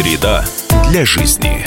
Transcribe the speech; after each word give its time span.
Среда 0.00 0.42
для 0.90 1.04
жизни. 1.04 1.62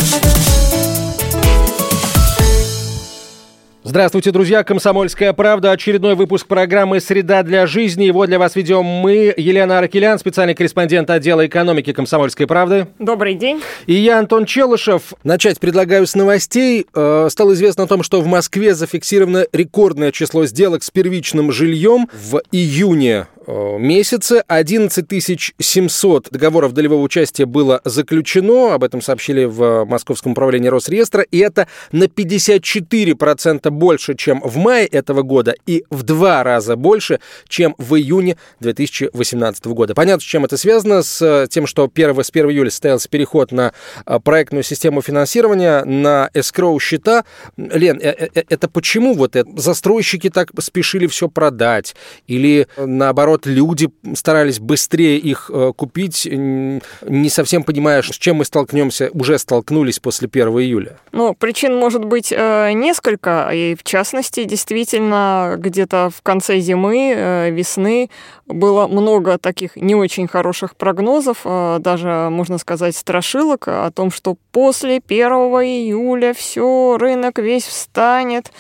Здравствуйте, 3.84 4.32
друзья! 4.32 4.64
«Комсомольская 4.64 5.34
правда». 5.34 5.70
Очередной 5.70 6.16
выпуск 6.16 6.48
программы 6.48 7.00
«Среда 7.00 7.44
для 7.44 7.68
жизни». 7.68 8.06
Его 8.06 8.26
для 8.26 8.40
вас 8.40 8.56
ведем 8.56 8.86
мы, 8.86 9.32
Елена 9.38 9.78
Аракелян, 9.78 10.18
специальный 10.18 10.56
корреспондент 10.56 11.12
отдела 11.12 11.46
экономики 11.46 11.94
«Комсомольской 11.94 12.48
правды». 12.48 12.88
Добрый 12.98 13.36
день. 13.36 13.62
И 13.86 13.94
я, 13.94 14.18
Антон 14.18 14.46
Челышев. 14.46 15.14
Начать 15.24 15.60
предлагаю 15.60 16.08
с 16.08 16.16
новостей. 16.16 16.88
Э, 16.96 17.28
стало 17.30 17.54
известно 17.54 17.84
о 17.84 17.88
том, 17.88 18.02
что 18.02 18.20
в 18.22 18.26
Москве 18.26 18.74
зафиксировано 18.74 19.46
рекордное 19.52 20.12
число 20.12 20.48
сделок 20.48 20.82
с 20.82 20.90
первичным 20.90 21.52
жильем. 21.52 22.10
В 22.12 22.42
июне 22.52 23.28
месяце. 23.48 24.44
11 24.48 25.54
700 25.60 26.30
договоров 26.30 26.74
долевого 26.74 27.02
участия 27.02 27.46
было 27.46 27.82
заключено. 27.84 28.74
Об 28.74 28.84
этом 28.84 29.02
сообщили 29.02 29.46
в 29.46 29.86
Московском 29.86 30.34
управлении 30.34 30.68
Росреестра. 30.68 31.24
И 31.24 31.40
это 31.40 31.68
на 31.92 32.06
54% 32.06 33.70
больше, 33.70 34.16
чем 34.16 34.42
в 34.42 34.58
мае 34.58 34.86
этого 34.86 35.22
года. 35.24 35.56
И 35.66 35.86
в 35.90 36.04
два 36.04 36.44
раза 36.44 36.76
больше, 36.76 37.20
чем 37.48 37.76
в 37.78 37.96
июне 37.96 38.38
2018 38.60 39.66
года. 39.66 39.96
Понятно, 39.96 40.22
с 40.22 40.26
чем 40.26 40.46
это 40.46 40.58
связано. 40.58 41.02
С 41.04 41.48
тем, 41.50 41.68
что 41.68 41.90
1, 41.94 42.24
с 42.24 42.30
1 42.30 42.50
июля 42.50 42.70
состоялся 42.70 43.10
переход 43.10 43.52
на 43.52 43.74
э, 44.06 44.20
проектную 44.20 44.64
систему 44.64 45.02
финансирования, 45.02 45.84
на 45.84 46.30
эскроу 46.34 46.80
счета. 46.80 47.26
Лен, 47.58 48.00
э, 48.02 48.30
это 48.34 48.68
почему 48.68 49.14
вот 49.14 49.36
это? 49.36 49.50
застройщики 49.56 50.30
так 50.30 50.50
спешили 50.60 51.08
все 51.08 51.30
продать? 51.30 51.96
Или 52.28 52.68
наоборот 52.78 53.33
наоборот, 53.34 53.46
люди 53.46 53.90
старались 54.16 54.60
быстрее 54.60 55.18
их 55.18 55.50
э, 55.54 55.74
купить, 55.76 56.28
не 56.30 57.30
совсем 57.30 57.64
понимая, 57.64 58.02
с 58.02 58.18
чем 58.18 58.38
мы 58.38 58.46
столкнемся, 58.46 59.10
уже 59.14 59.38
столкнулись 59.38 60.00
после 60.00 60.30
1 60.32 60.48
июля? 60.60 60.98
Ну, 61.12 61.34
причин 61.34 61.76
может 61.76 62.06
быть 62.06 62.32
э, 62.32 62.72
несколько, 62.74 63.50
и 63.54 63.76
в 63.76 63.84
частности, 63.84 64.44
действительно, 64.44 65.56
где-то 65.58 66.10
в 66.16 66.22
конце 66.22 66.60
зимы, 66.60 67.14
э, 67.16 67.50
весны 67.52 68.10
было 68.54 68.88
много 68.88 69.38
таких 69.38 69.76
не 69.76 69.96
очень 69.96 70.28
хороших 70.28 70.76
прогнозов, 70.76 71.42
даже, 71.44 72.30
можно 72.30 72.58
сказать, 72.58 72.96
страшилок 72.96 73.68
о 73.68 73.92
том, 73.92 74.12
что 74.12 74.36
после 74.52 75.02
1 75.06 75.22
июля 75.30 76.34
все, 76.34 76.98
рынок 76.98 77.40
весь 77.40 77.66
встанет, 77.66 78.52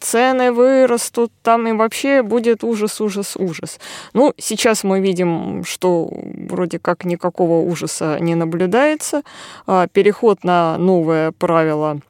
цены 0.00 0.52
вырастут, 0.52 1.32
там 1.42 1.66
и 1.66 1.72
вообще 1.72 2.22
будет 2.22 2.64
ужас, 2.64 3.00
ужас, 3.00 3.36
ужас. 3.36 3.78
Ну, 4.12 4.34
сейчас 4.36 4.84
мы 4.84 5.00
видим, 5.00 5.64
что 5.64 6.10
вроде 6.48 6.78
как 6.78 7.04
никакого 7.04 7.60
ужаса 7.60 8.18
не 8.20 8.34
наблюдается. 8.34 9.22
А, 9.66 9.86
переход 9.88 10.44
на 10.44 10.76
новое 10.78 11.32
правило 11.32 12.00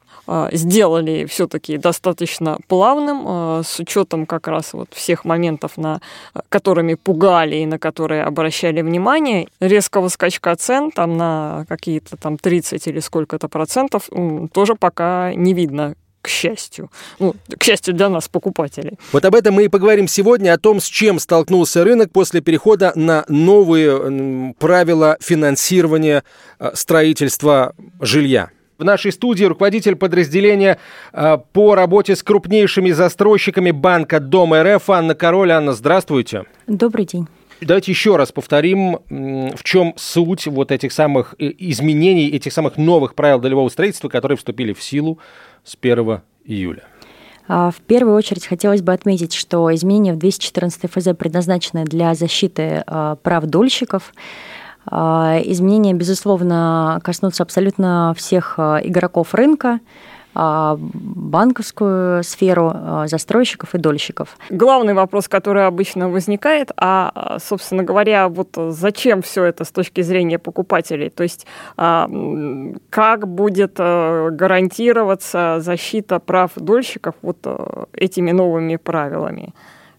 сделали 0.51 1.25
все-таки 1.25 1.77
достаточно 1.77 2.57
плавным, 2.67 3.23
а, 3.25 3.61
с 3.63 3.79
учетом 3.79 4.25
как 4.25 4.47
раз 4.47 4.73
вот 4.73 4.89
всех 4.93 5.25
моментов, 5.25 5.77
на 5.77 6.01
которыми 6.49 6.95
пугали 6.95 7.57
и 7.57 7.65
на 7.65 7.79
которые 7.79 8.23
обращали 8.23 8.81
внимание. 8.81 9.47
Резкого 9.59 10.07
скачка 10.09 10.55
цен 10.55 10.91
там 10.91 11.17
на 11.17 11.65
какие-то 11.67 12.17
там 12.17 12.37
30 12.37 12.87
или 12.87 12.99
сколько-то 12.99 13.47
процентов 13.47 14.09
тоже 14.53 14.75
пока 14.75 15.33
не 15.33 15.53
видно 15.53 15.95
к 16.21 16.27
счастью. 16.27 16.91
Ну, 17.19 17.35
к 17.57 17.63
счастью 17.63 17.93
для 17.93 18.09
нас, 18.09 18.27
покупателей. 18.27 18.97
Вот 19.11 19.25
об 19.25 19.35
этом 19.35 19.55
мы 19.55 19.65
и 19.65 19.67
поговорим 19.67 20.07
сегодня, 20.07 20.53
о 20.53 20.57
том, 20.57 20.79
с 20.79 20.85
чем 20.85 21.19
столкнулся 21.19 21.83
рынок 21.83 22.11
после 22.11 22.41
перехода 22.41 22.91
на 22.95 23.25
новые 23.27 24.53
правила 24.59 25.17
финансирования 25.19 26.23
э, 26.59 26.71
строительства 26.75 27.73
жилья. 27.99 28.49
В 28.81 28.83
нашей 28.83 29.11
студии 29.11 29.43
руководитель 29.43 29.95
подразделения 29.95 30.79
э, 31.13 31.37
по 31.53 31.75
работе 31.75 32.15
с 32.15 32.23
крупнейшими 32.23 32.89
застройщиками 32.89 33.69
банка 33.69 34.19
Дом 34.19 34.55
РФ 34.55 34.89
Анна 34.89 35.13
Король. 35.13 35.51
Анна, 35.51 35.73
здравствуйте. 35.73 36.45
Добрый 36.65 37.05
день. 37.05 37.27
Давайте 37.61 37.91
еще 37.91 38.15
раз 38.15 38.31
повторим, 38.31 38.97
в 39.07 39.63
чем 39.63 39.93
суть 39.97 40.47
вот 40.47 40.71
этих 40.71 40.93
самых 40.93 41.35
э, 41.37 41.51
изменений, 41.59 42.29
этих 42.29 42.53
самых 42.53 42.77
новых 42.77 43.13
правил 43.13 43.37
долевого 43.37 43.69
строительства, 43.69 44.09
которые 44.09 44.35
вступили 44.35 44.73
в 44.73 44.81
силу 44.81 45.19
с 45.63 45.77
1 45.79 46.21
июля. 46.45 46.87
А, 47.47 47.69
в 47.69 47.81
первую 47.81 48.15
очередь 48.15 48.47
хотелось 48.47 48.81
бы 48.81 48.93
отметить, 48.93 49.33
что 49.33 49.71
изменения 49.75 50.13
в 50.13 50.17
214 50.17 50.89
ФЗ 50.89 51.09
предназначены 51.15 51.83
для 51.83 52.15
защиты 52.15 52.83
а, 52.87 53.17
прав 53.17 53.45
дольщиков. 53.45 54.11
А, 54.85 55.39
изменения, 55.43 55.93
безусловно, 55.93 56.99
коснутся 57.03 57.43
абсолютно 57.43 58.13
всех 58.17 58.57
игроков 58.59 59.33
рынка, 59.33 59.79
а, 60.33 60.77
банковскую 60.79 62.23
сферу 62.23 62.71
а, 62.73 63.07
застройщиков 63.07 63.75
и 63.75 63.77
дольщиков. 63.77 64.37
Главный 64.49 64.93
вопрос, 64.93 65.27
который 65.27 65.67
обычно 65.67 66.09
возникает, 66.09 66.71
а, 66.77 67.37
собственно 67.43 67.83
говоря, 67.83 68.29
вот 68.29 68.49
зачем 68.55 69.21
все 69.21 69.43
это 69.43 69.65
с 69.65 69.71
точки 69.71 70.01
зрения 70.01 70.39
покупателей? 70.39 71.09
То 71.09 71.23
есть 71.23 71.45
а, 71.75 72.09
как 72.89 73.27
будет 73.27 73.75
гарантироваться 73.75 75.57
защита 75.59 76.19
прав 76.19 76.51
дольщиков 76.55 77.15
вот 77.21 77.37
этими 77.93 78.31
новыми 78.31 78.77
правилами? 78.77 79.53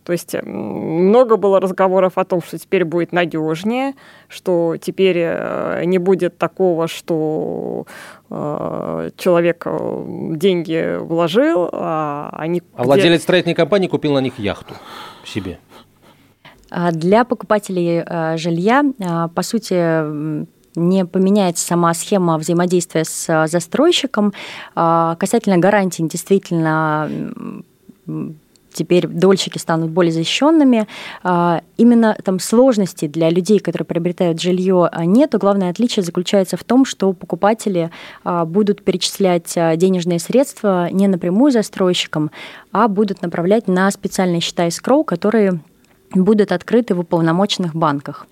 То 0.04 0.12
есть 0.12 0.34
много 0.42 1.36
было 1.36 1.60
разговоров 1.60 2.18
о 2.18 2.24
том, 2.24 2.42
что 2.42 2.58
теперь 2.58 2.84
будет 2.84 3.12
надежнее, 3.12 3.94
что 4.28 4.76
теперь 4.80 5.18
э, 5.18 5.84
не 5.84 5.98
будет 5.98 6.38
такого, 6.38 6.88
что 6.88 7.86
э, 8.28 9.10
человек 9.16 9.62
э, 9.64 10.04
деньги 10.36 10.96
вложил, 10.98 11.68
а 11.72 12.30
они... 12.32 12.62
А 12.74 12.82
владелец 12.82 13.22
строительной 13.22 13.54
компании 13.54 13.86
купил 13.86 14.12
на 14.14 14.18
них 14.18 14.38
яхту 14.38 14.74
себе. 15.24 15.58
А 16.70 16.90
для 16.90 17.24
покупателей 17.24 18.02
жилья, 18.38 18.82
по 19.34 19.42
сути, 19.42 19.74
не 20.74 21.04
поменяется 21.04 21.66
сама 21.66 21.92
схема 21.92 22.38
взаимодействия 22.38 23.04
с 23.04 23.46
застройщиком. 23.46 24.32
Касательно 24.74 25.58
гарантий, 25.58 26.08
действительно 26.08 27.10
теперь 28.72 29.06
дольщики 29.06 29.58
станут 29.58 29.90
более 29.90 30.12
защищенными. 30.12 30.86
А, 31.22 31.62
именно 31.76 32.16
там 32.24 32.38
сложности 32.38 33.06
для 33.06 33.30
людей, 33.30 33.58
которые 33.58 33.86
приобретают 33.86 34.40
жилье, 34.40 34.88
а, 34.90 35.04
нету. 35.04 35.38
Главное 35.38 35.70
отличие 35.70 36.02
заключается 36.02 36.56
в 36.56 36.64
том, 36.64 36.84
что 36.84 37.12
покупатели 37.12 37.90
а, 38.24 38.44
будут 38.44 38.82
перечислять 38.82 39.54
денежные 39.76 40.18
средства 40.18 40.88
не 40.90 41.08
напрямую 41.08 41.52
застройщикам, 41.52 42.30
а 42.72 42.88
будут 42.88 43.22
направлять 43.22 43.68
на 43.68 43.90
специальные 43.90 44.40
счета 44.40 44.66
escrow, 44.66 45.04
которые 45.04 45.60
будут 46.14 46.52
открыты 46.52 46.94
в 46.94 47.00
уполномоченных 47.00 47.74
банках. 47.74 48.26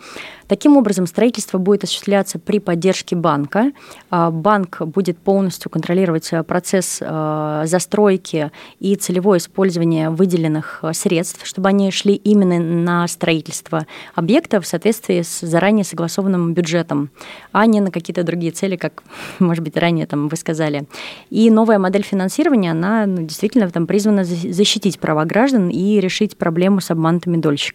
Таким 0.51 0.77
образом, 0.77 1.07
строительство 1.07 1.59
будет 1.59 1.85
осуществляться 1.85 2.41
при 2.41 2.59
поддержке 2.59 3.15
банка. 3.15 3.71
А, 4.11 4.33
банк 4.33 4.83
будет 4.83 5.17
полностью 5.17 5.71
контролировать 5.71 6.29
э, 6.33 6.43
процесс 6.43 6.99
э, 7.01 7.63
застройки 7.67 8.51
и 8.81 8.97
целевое 8.97 9.39
использование 9.39 10.11
выделенных 10.11 10.81
э, 10.83 10.93
средств, 10.93 11.47
чтобы 11.47 11.69
они 11.69 11.93
шли 11.93 12.17
именно 12.17 12.59
на 12.59 13.07
строительство 13.07 13.87
объекта 14.17 14.61
в 14.61 14.67
соответствии 14.67 15.23
с 15.23 15.39
заранее 15.41 15.85
согласованным 15.85 16.53
бюджетом, 16.53 17.11
а 17.53 17.65
не 17.67 17.81
на 17.81 17.93
какие-то 17.93 18.25
другие 18.25 18.51
цели, 18.51 18.75
как, 18.75 19.05
может 19.39 19.63
быть, 19.63 19.77
ранее 19.77 20.07
там 20.07 20.27
вы 20.27 20.37
сказали. 20.37 20.89
И 21.31 21.49
новая 21.49 21.79
модель 21.79 22.03
финансирования, 22.03 22.73
она 22.73 23.07
ну, 23.07 23.23
действительно 23.23 23.71
там 23.71 23.87
призвана 23.87 24.25
защитить 24.25 24.99
права 24.99 25.25
граждан 25.27 25.69
и 25.69 26.01
решить 26.01 26.37
проблему 26.37 26.81
с 26.81 26.91
обманутыми 26.91 27.37
дольщиками. 27.37 27.70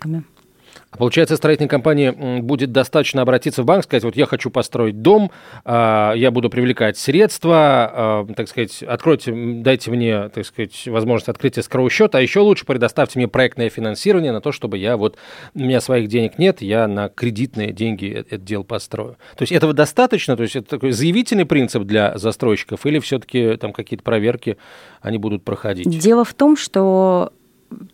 Получается, 0.97 1.35
строительной 1.35 1.69
компании 1.69 2.39
будет 2.41 2.71
достаточно 2.71 3.21
обратиться 3.21 3.63
в 3.63 3.65
банк, 3.65 3.83
сказать, 3.83 4.03
вот 4.03 4.15
я 4.15 4.25
хочу 4.25 4.49
построить 4.49 5.01
дом, 5.01 5.31
а, 5.63 6.13
я 6.13 6.31
буду 6.31 6.49
привлекать 6.49 6.97
средства, 6.97 7.55
а, 7.57 8.27
так 8.35 8.47
сказать, 8.47 8.81
откройте, 8.83 9.33
дайте 9.33 9.91
мне, 9.91 10.29
так 10.29 10.45
сказать, 10.45 10.87
возможность 10.87 11.29
открытия 11.29 11.63
скрового 11.63 11.89
счета, 11.89 12.17
а 12.17 12.21
еще 12.21 12.39
лучше 12.39 12.65
предоставьте 12.65 13.19
мне 13.19 13.27
проектное 13.27 13.69
финансирование 13.69 14.31
на 14.31 14.41
то, 14.41 14.51
чтобы 14.51 14.77
я 14.77 14.97
вот, 14.97 15.17
у 15.53 15.59
меня 15.59 15.81
своих 15.81 16.07
денег 16.07 16.37
нет, 16.37 16.61
я 16.61 16.87
на 16.87 17.09
кредитные 17.09 17.71
деньги 17.71 18.09
это 18.09 18.37
дело 18.37 18.63
построю. 18.63 19.17
То 19.35 19.43
есть 19.43 19.51
этого 19.51 19.73
достаточно? 19.73 20.37
То 20.37 20.43
есть 20.43 20.55
это 20.55 20.69
такой 20.69 20.91
заявительный 20.91 21.45
принцип 21.45 21.83
для 21.83 22.17
застройщиков 22.17 22.85
или 22.85 22.99
все-таки 22.99 23.57
там 23.57 23.73
какие-то 23.73 24.03
проверки 24.03 24.57
они 25.01 25.17
будут 25.17 25.43
проходить? 25.43 25.87
Дело 25.99 26.23
в 26.23 26.33
том, 26.33 26.55
что 26.55 27.33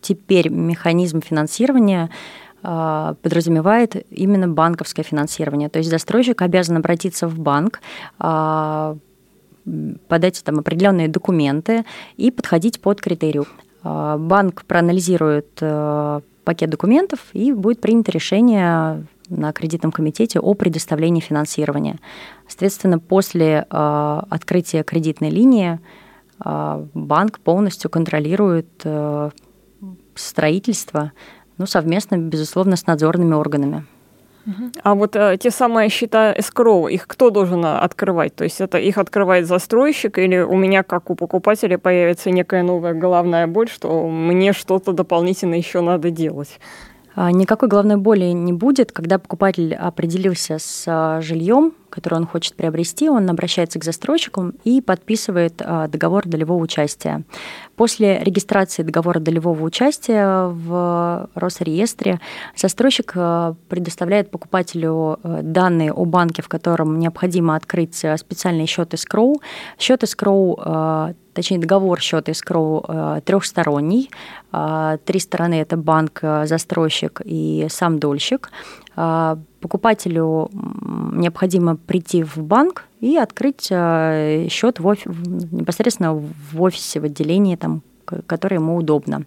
теперь 0.01 0.50
механизм 0.50 1.21
финансирования 1.21 2.09
а, 2.63 3.15
подразумевает 3.21 4.06
именно 4.12 4.47
банковское 4.47 5.03
финансирование. 5.03 5.69
То 5.69 5.79
есть 5.79 5.89
застройщик 5.89 6.41
обязан 6.41 6.77
обратиться 6.77 7.27
в 7.27 7.39
банк, 7.39 7.81
а, 8.19 8.95
подать 10.07 10.44
там 10.44 10.59
определенные 10.59 11.07
документы 11.07 11.85
и 12.18 12.31
подходить 12.31 12.81
под 12.81 13.01
критерию. 13.01 13.45
Банк 13.83 14.63
проанализирует 14.65 15.53
пакет 16.44 16.69
документов 16.69 17.19
и 17.33 17.51
будет 17.51 17.81
принято 17.81 18.12
решение 18.12 19.06
на 19.29 19.53
кредитном 19.53 19.91
комитете 19.91 20.39
о 20.39 20.53
предоставлении 20.56 21.21
финансирования. 21.21 21.97
Соответственно, 22.47 23.00
после 23.00 23.65
открытия 23.69 24.83
кредитной 24.83 25.29
линии 25.29 25.79
банк 26.44 27.39
полностью 27.39 27.89
контролирует 27.89 28.85
строительство, 30.16 31.12
ну, 31.58 31.66
совместно, 31.66 32.18
безусловно, 32.18 32.75
с 32.75 32.88
надзорными 32.88 33.34
органами. 33.34 33.86
А 34.84 34.96
вот 34.96 35.16
э, 35.16 35.38
те 35.40 35.52
самые 35.52 35.90
счета 35.90 36.34
escrow, 36.34 36.90
их 36.90 37.08
кто 37.08 37.30
должен 37.30 37.63
э, 37.63 37.78
открывать? 37.78 38.36
То 38.36 38.44
есть 38.44 38.60
это 38.60 38.80
их 38.80 38.98
открывает 38.98 39.46
застройщик 39.46 40.18
или 40.18 40.40
у 40.40 40.56
меня, 40.56 40.81
как 40.84 41.10
у 41.12 41.16
покупателя, 41.16 41.78
появится 41.78 42.31
некая 42.31 42.63
новая 42.63 42.94
головная 42.94 43.46
боль, 43.46 43.69
что 43.69 44.10
мне 44.10 44.54
что-то 44.54 44.94
дополнительно 44.94 45.56
еще 45.56 45.81
надо 45.81 46.10
делать? 46.10 46.60
А, 47.13 47.31
никакой 47.31 47.69
головной 47.69 47.98
боли 47.98 48.25
не 48.25 48.54
будет, 48.54 48.92
когда 48.92 49.19
покупатель 49.19 49.75
определился 49.75 50.58
с 50.58 50.86
а, 50.88 51.22
жильем, 51.22 51.74
которое 51.91 52.17
он 52.17 52.25
хочет 52.25 52.55
приобрести, 52.55 53.09
он 53.09 53.29
обращается 53.29 53.77
к 53.79 53.83
застройщику 53.83 54.53
и 54.63 54.81
подписывает 54.81 55.61
а, 55.63 55.88
договор 55.88 56.27
долевого 56.27 56.61
участия. 56.61 57.23
После 57.75 58.19
регистрации 58.19 58.83
договора 58.83 59.19
долевого 59.19 59.63
участия 59.63 60.47
в 60.47 61.29
Росреестре 61.35 62.19
застройщик 62.55 63.13
предоставляет 63.69 64.31
покупателю 64.31 65.19
данные 65.23 65.91
о 65.91 66.05
банке, 66.05 66.41
в 66.41 66.47
котором 66.47 66.99
необходимо 66.99 67.55
открыть 67.55 67.95
специальный 67.95 68.65
счет 68.67 68.93
escrow. 68.93 69.35
Счет 69.79 70.03
escrow 70.03 71.15
точнее 71.33 71.59
договор 71.59 71.99
счета 71.99 72.31
escrow 72.31 73.21
трехсторонний. 73.21 74.11
Три 74.51 75.19
стороны– 75.19 75.55
это 75.61 75.77
банк, 75.77 76.19
застройщик 76.21 77.21
и 77.25 77.67
сам 77.69 77.99
дольщик. 77.99 78.51
Покупателю 78.95 80.49
необходимо 81.13 81.75
прийти 81.75 82.23
в 82.23 82.38
банк 82.38 82.85
и 82.99 83.17
открыть 83.17 83.63
счет 83.63 84.79
в 84.79 84.88
офис, 84.88 85.05
непосредственно 85.51 86.13
в 86.13 86.61
офисе, 86.61 86.99
в 86.99 87.05
отделении, 87.05 87.55
там, 87.55 87.81
которое 88.27 88.57
ему 88.57 88.75
удобно. 88.75 89.23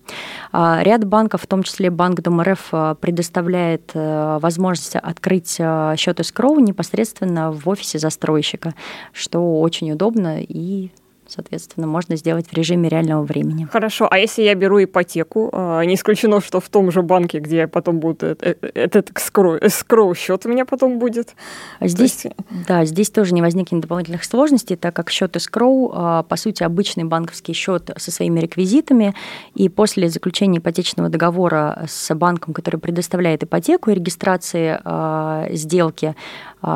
Ряд 0.52 1.05
банков, 1.05 1.43
в 1.43 1.46
том 1.46 1.62
числе 1.62 1.90
Банк 1.90 2.20
Дом 2.20 2.43
РФ, 2.43 2.70
предоставляет 3.00 3.93
возможность 3.94 4.96
открыть 4.96 5.52
счет 5.52 6.20
escrow 6.20 6.61
непосредственно 6.61 7.50
в 7.50 7.69
офисе 7.69 7.99
застройщика, 7.99 8.75
что 9.12 9.61
очень 9.61 9.93
удобно 9.93 10.40
и 10.40 10.90
соответственно, 11.35 11.87
можно 11.87 12.17
сделать 12.17 12.47
в 12.49 12.53
режиме 12.53 12.89
реального 12.89 13.25
времени. 13.25 13.67
Хорошо, 13.71 14.07
а 14.11 14.19
если 14.19 14.43
я 14.43 14.55
беру 14.55 14.83
ипотеку, 14.83 15.51
а, 15.53 15.83
не 15.83 15.95
исключено, 15.95 16.41
что 16.41 16.61
в 16.61 16.69
том 16.69 16.91
же 16.91 17.03
банке, 17.03 17.39
где 17.39 17.57
я 17.57 17.69
потом 17.69 17.99
буду, 17.99 18.27
э, 18.27 18.37
э, 18.41 18.71
этот 18.75 19.11
скроу 19.17 20.15
счет 20.15 20.47
у 20.47 20.49
меня 20.49 20.65
потом 20.65 20.99
будет? 20.99 21.35
Здесь, 21.81 22.25
есть... 22.25 22.37
да, 22.69 22.85
здесь 22.85 23.11
тоже 23.11 23.35
не 23.35 23.43
возникнет 23.43 23.81
дополнительных 23.81 24.25
сложностей, 24.25 24.77
так 24.77 24.95
как 24.95 25.11
счет 25.11 25.37
escrow, 25.37 25.91
а, 25.93 26.23
по 26.23 26.37
сути, 26.37 26.63
обычный 26.63 27.05
банковский 27.05 27.53
счет 27.53 27.91
со 27.97 28.11
своими 28.11 28.41
реквизитами, 28.41 29.15
и 29.55 29.69
после 29.69 30.09
заключения 30.09 30.59
ипотечного 30.59 31.09
договора 31.09 31.87
с 31.89 32.15
банком, 32.15 32.55
который 32.55 32.79
предоставляет 32.79 33.43
ипотеку 33.43 33.91
и 33.91 33.95
регистрации 33.95 34.79
а, 34.85 35.47
сделки, 35.51 36.15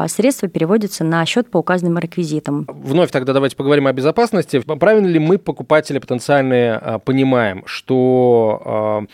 средства 0.06 0.48
переводятся 0.48 1.02
на 1.02 1.24
счет 1.24 1.50
по 1.50 1.56
указанным 1.58 1.98
реквизитам. 1.98 2.66
Вновь 2.68 3.10
тогда 3.10 3.32
давайте 3.32 3.56
поговорим 3.56 3.86
о 3.86 3.92
безопасности 3.94 4.47
частности, 4.48 4.78
правильно 4.78 5.06
ли 5.06 5.18
мы, 5.18 5.38
покупатели 5.38 5.98
потенциальные, 5.98 6.74
а, 6.74 6.98
понимаем, 6.98 7.62
что 7.66 8.62
а, 8.64 9.04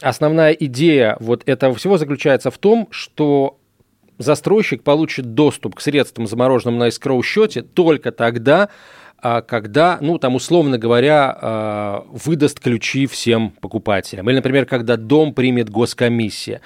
основная 0.00 0.52
идея 0.52 1.16
вот 1.20 1.42
этого 1.46 1.74
всего 1.74 1.98
заключается 1.98 2.50
в 2.50 2.58
том, 2.58 2.88
что 2.90 3.58
застройщик 4.18 4.82
получит 4.82 5.34
доступ 5.34 5.74
к 5.74 5.80
средствам, 5.80 6.26
замороженным 6.26 6.78
на 6.78 6.88
escrow 6.88 7.22
счете 7.22 7.62
только 7.62 8.12
тогда, 8.12 8.68
а, 9.18 9.42
когда, 9.42 9.98
ну, 10.00 10.18
там, 10.18 10.34
условно 10.34 10.78
говоря, 10.78 12.02
выдаст 12.10 12.60
ключи 12.60 13.06
всем 13.06 13.50
покупателям. 13.50 14.28
Или, 14.28 14.36
например, 14.36 14.66
когда 14.66 14.96
дом 14.96 15.34
примет 15.34 15.70
госкомиссия. 15.70 16.60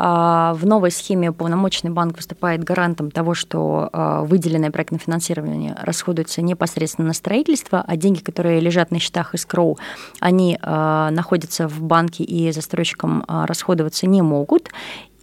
А, 0.00 0.54
в 0.54 0.64
новой 0.64 0.92
схеме 0.92 1.30
уполномоченный 1.30 1.92
банк 1.92 2.16
выступает 2.16 2.62
гарантом 2.62 3.10
того, 3.10 3.34
что 3.34 3.90
а, 3.92 4.22
выделенное 4.22 4.70
проектное 4.70 5.00
финансирование 5.00 5.76
расходуется 5.82 6.40
непосредственно 6.40 7.08
на 7.08 7.14
строительство, 7.14 7.82
а 7.84 7.96
деньги, 7.96 8.20
которые 8.20 8.60
лежат 8.60 8.92
на 8.92 9.00
счетах 9.00 9.34
escrow, 9.34 9.76
они 10.20 10.56
а, 10.62 11.10
находятся 11.10 11.66
в 11.66 11.82
банке 11.82 12.22
и 12.22 12.52
застройщикам 12.52 13.24
расходоваться 13.26 14.06
не 14.06 14.22
могут. 14.22 14.70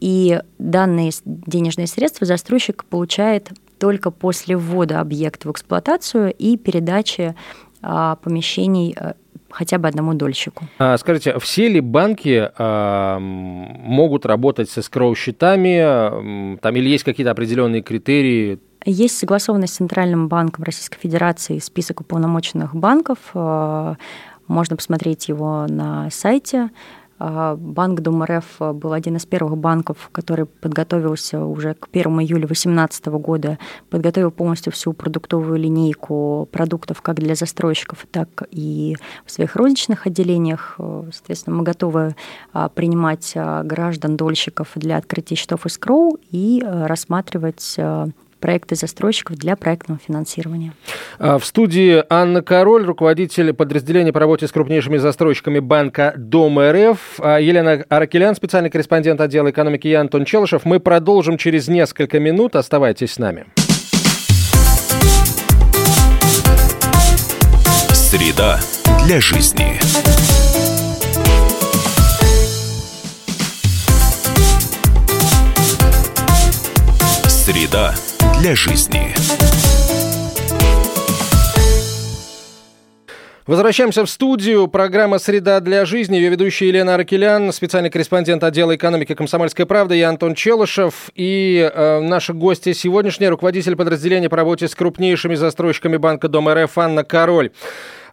И 0.01 0.41
данные 0.59 1.11
денежные 1.23 1.87
средства 1.87 2.27
застройщик 2.27 2.83
получает 2.83 3.51
только 3.79 4.11
после 4.11 4.57
ввода 4.57 4.99
объекта 4.99 5.47
в 5.47 5.51
эксплуатацию 5.51 6.33
и 6.33 6.57
передачи 6.57 7.33
помещений 7.81 8.95
хотя 9.55 9.77
бы 9.77 9.87
одному 9.87 10.13
дольщику. 10.13 10.65
А, 10.79 10.97
скажите, 10.97 11.39
все 11.39 11.69
ли 11.69 11.79
банки 11.79 12.51
а, 12.57 13.17
могут 13.19 14.25
работать 14.25 14.69
с 14.69 14.77
эскроу-счетами, 14.77 16.57
там, 16.57 16.75
или 16.75 16.89
есть 16.89 17.05
какие-то 17.05 17.31
определенные 17.31 17.81
критерии? 17.81 18.59
Есть 18.85 19.17
согласованность 19.17 19.73
с 19.73 19.77
Центральным 19.77 20.27
банком 20.27 20.65
Российской 20.65 20.99
Федерации 20.99 21.59
список 21.59 22.01
уполномоченных 22.01 22.75
банков. 22.75 23.17
А, 23.33 23.95
можно 24.47 24.75
посмотреть 24.75 25.29
его 25.29 25.65
на 25.69 26.09
сайте. 26.11 26.69
А, 27.17 27.55
Банк 27.55 28.01
Дом 28.01 28.23
РФ 28.23 28.59
был 28.73 28.93
один 28.93 29.15
из 29.15 29.25
первых 29.25 29.57
банков, 29.57 30.09
который 30.11 30.45
подготовился 30.45 31.43
уже 31.43 31.73
к 31.73 31.87
1 31.91 32.11
июля 32.21 32.47
2018 32.47 33.05
года, 33.07 33.57
подготовил 33.89 34.31
полностью 34.31 34.73
всю 34.73 34.93
продуктовую 34.93 35.57
линейку 35.57 36.49
продуктов 36.51 37.01
как 37.01 37.15
для 37.17 37.35
застройщиков, 37.35 38.05
так 38.11 38.43
и 38.51 38.97
в 39.25 39.31
своих 39.31 39.55
розничных 39.55 40.07
отделениях. 40.07 40.75
Соответственно, 41.11 41.57
мы 41.57 41.63
готовы 41.63 42.15
а, 42.51 42.69
принимать 42.69 43.33
а, 43.35 43.63
граждан-дольщиков 43.63 44.71
для 44.75 44.97
открытия 44.97 45.35
счетов 45.35 45.65
escrow 45.65 46.19
и 46.31 46.63
рассматривать 46.65 47.77
проекты 48.45 48.75
застройщиков 48.75 49.37
для 49.37 49.55
проектного 49.55 49.99
финансирования. 50.05 50.73
А, 51.17 51.39
в 51.39 51.45
студии 51.47 52.03
Анна 52.11 52.43
Король, 52.43 52.85
руководитель 52.85 53.53
подразделения 53.53 54.13
по 54.13 54.19
работе 54.19 54.47
с 54.47 54.51
крупнейшими 54.51 54.97
застройщиками 54.97 55.57
банка 55.57 56.13
Дом 56.15 56.59
РФ, 56.59 56.99
а, 57.17 57.39
Елена 57.39 57.83
Аракелян, 57.89 58.35
специальный 58.35 58.69
корреспондент 58.69 59.19
отдела 59.19 59.49
экономики, 59.49 59.87
и 59.87 59.93
Антон 59.95 60.25
Челышев. 60.25 60.63
Мы 60.63 60.79
продолжим 60.79 61.39
через 61.39 61.67
несколько 61.67 62.19
минут. 62.19 62.55
Оставайтесь 62.55 63.13
с 63.13 63.17
нами. 63.17 63.47
Среда 67.89 68.59
для 69.07 69.19
жизни. 69.19 69.79
Среда 77.27 77.95
для 78.45 78.55
жизни. 78.55 79.11
Возвращаемся 83.47 84.05
в 84.05 84.09
студию. 84.09 84.67
Программа 84.67 85.17
«Среда 85.17 85.59
для 85.59 85.83
жизни». 85.85 86.17
Ее 86.17 86.29
ведущая 86.29 86.67
Елена 86.67 86.93
Аркелян, 86.93 87.51
специальный 87.51 87.89
корреспондент 87.89 88.43
отдела 88.43 88.75
экономики 88.75 89.15
«Комсомольской 89.15 89.65
правды». 89.65 89.95
Я 89.95 90.09
Антон 90.09 90.35
Челышев. 90.35 91.09
И 91.15 91.71
э, 91.73 91.99
наши 92.01 92.33
гости 92.33 92.73
сегодняшние 92.73 93.31
руководитель 93.31 93.75
подразделения 93.75 94.29
по 94.29 94.37
работе 94.37 94.67
с 94.67 94.75
крупнейшими 94.75 95.33
застройщиками 95.33 95.97
Банка 95.97 96.27
Дом 96.27 96.47
РФ 96.47 96.77
Анна 96.77 97.03
Король. 97.03 97.49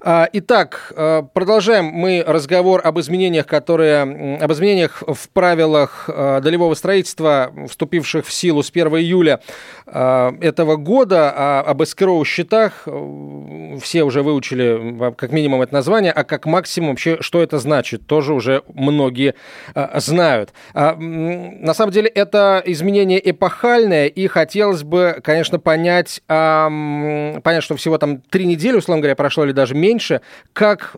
А, 0.04 0.28
итак, 0.32 0.92
а, 0.96 1.22
продолжаем 1.22 1.84
мы 1.84 2.24
разговор 2.26 2.80
об 2.82 2.98
изменениях, 2.98 3.46
которые, 3.46 4.02
об 4.40 4.52
изменениях 4.52 5.04
в 5.06 5.28
правилах 5.28 6.06
а, 6.08 6.40
долевого 6.40 6.74
строительства, 6.74 7.52
вступивших 7.68 8.26
в 8.26 8.32
силу 8.32 8.64
с 8.64 8.70
1 8.70 8.88
июля 8.96 9.40
этого 9.86 10.76
года, 10.76 11.60
об 11.60 11.82
эскроу 11.82 12.24
счетах. 12.24 12.88
Все 13.82 14.04
уже 14.04 14.22
выучили 14.22 15.12
как 15.16 15.32
минимум 15.32 15.60
это 15.60 15.74
название, 15.74 16.12
а 16.12 16.24
как 16.24 16.46
максимум 16.46 16.90
вообще, 16.90 17.18
что 17.20 17.42
это 17.42 17.58
значит, 17.58 18.06
тоже 18.06 18.32
уже 18.32 18.62
многие 18.72 19.34
знают. 19.96 20.52
На 20.74 21.74
самом 21.74 21.92
деле 21.92 22.08
это 22.08 22.62
изменение 22.64 23.20
эпохальное, 23.30 24.06
и 24.06 24.26
хотелось 24.28 24.82
бы, 24.82 25.20
конечно, 25.22 25.58
понять, 25.58 26.22
понять, 26.26 27.62
что 27.62 27.76
всего 27.76 27.98
там 27.98 28.20
три 28.22 28.46
недели, 28.46 28.76
условно 28.76 29.02
говоря, 29.02 29.16
прошло 29.16 29.44
или 29.44 29.52
даже 29.52 29.74
меньше, 29.74 29.91
меньше. 29.92 30.20
Как, 30.52 30.96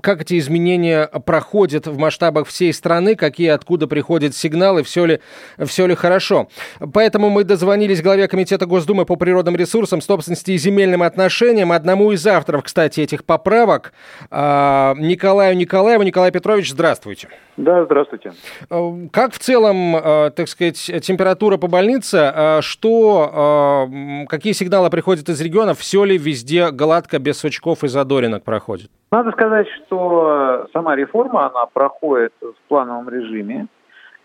как 0.00 0.22
эти 0.22 0.38
изменения 0.38 1.06
проходят 1.26 1.86
в 1.86 1.98
масштабах 1.98 2.46
всей 2.46 2.72
страны, 2.72 3.16
какие 3.16 3.48
откуда 3.48 3.86
приходят 3.86 4.34
сигналы, 4.34 4.82
все 4.82 5.06
ли, 5.06 5.20
все 5.58 5.86
ли 5.86 5.94
хорошо. 5.94 6.48
Поэтому 6.92 7.30
мы 7.30 7.44
дозвонились 7.44 8.02
главе 8.02 8.28
Комитета 8.28 8.66
Госдумы 8.66 9.04
по 9.04 9.16
природным 9.16 9.56
ресурсам, 9.56 10.00
собственности 10.00 10.52
и 10.52 10.58
земельным 10.58 11.02
отношениям, 11.02 11.72
одному 11.72 12.12
из 12.12 12.26
авторов, 12.26 12.64
кстати, 12.64 13.00
этих 13.00 13.24
поправок, 13.24 13.92
а, 14.30 14.94
Николаю 14.98 15.56
Николаеву. 15.56 16.02
Николай 16.02 16.30
Петрович, 16.30 16.70
здравствуйте. 16.70 17.28
Да, 17.56 17.84
здравствуйте. 17.84 18.32
Э, 18.70 19.08
как 19.12 19.34
в 19.34 19.38
целом, 19.38 19.96
э, 19.96 20.30
так 20.34 20.48
сказать, 20.48 20.90
температура 21.02 21.58
по 21.58 21.68
больнице? 21.68 22.32
Э, 22.34 22.58
что, 22.62 23.88
какие 24.28 24.52
сигналы 24.52 24.90
приходят 24.90 25.28
из 25.28 25.40
регионов? 25.40 25.78
Все 25.78 26.04
ли 26.04 26.16
везде 26.16 26.70
гладко, 26.70 27.18
без 27.18 27.38
сучков 27.38 27.84
и 27.84 27.88
задоринок 28.12 28.44
проходит? 28.44 28.90
Надо 29.10 29.32
сказать, 29.32 29.66
что 29.68 30.66
сама 30.72 30.96
реформа, 30.96 31.46
она 31.46 31.66
проходит 31.66 32.32
в 32.40 32.68
плановом 32.68 33.08
режиме. 33.08 33.66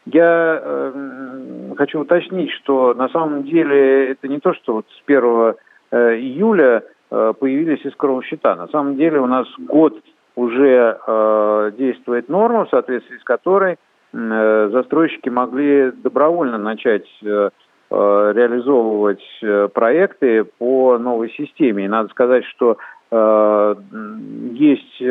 Я 0.06 0.62
э, 0.62 1.74
хочу 1.78 2.00
уточнить, 2.02 2.52
что 2.52 2.94
на 2.94 3.10
самом 3.10 3.44
деле 3.44 4.12
это 4.12 4.28
не 4.28 4.40
то, 4.40 4.54
что 4.54 4.74
вот 4.76 4.86
с 4.90 5.02
1 5.06 5.56
июля 5.92 6.84
появились 7.10 7.86
искровые 7.86 8.24
счета. 8.28 8.56
На 8.56 8.68
самом 8.68 8.98
деле 8.98 9.20
у 9.20 9.26
нас 9.26 9.48
год 9.58 9.94
уже 10.38 11.00
э, 11.06 11.72
действует 11.78 12.30
норма, 12.30 12.66
в 12.66 12.70
соответствии 12.70 13.18
с 13.18 13.24
которой 13.24 13.78
э, 14.14 14.70
застройщики 14.72 15.30
могли 15.30 15.92
добровольно 15.92 16.60
начать 16.60 17.08
э, 17.24 17.50
э, 17.90 18.34
реализовывать 18.36 19.24
э, 19.42 19.68
проекты 19.74 20.44
по 20.44 21.00
новой 21.00 21.32
системе. 21.32 21.86
И 21.86 21.88
надо 21.88 22.10
сказать, 22.10 22.46
что 22.46 22.74
э, 22.74 22.76
есть 23.10 25.02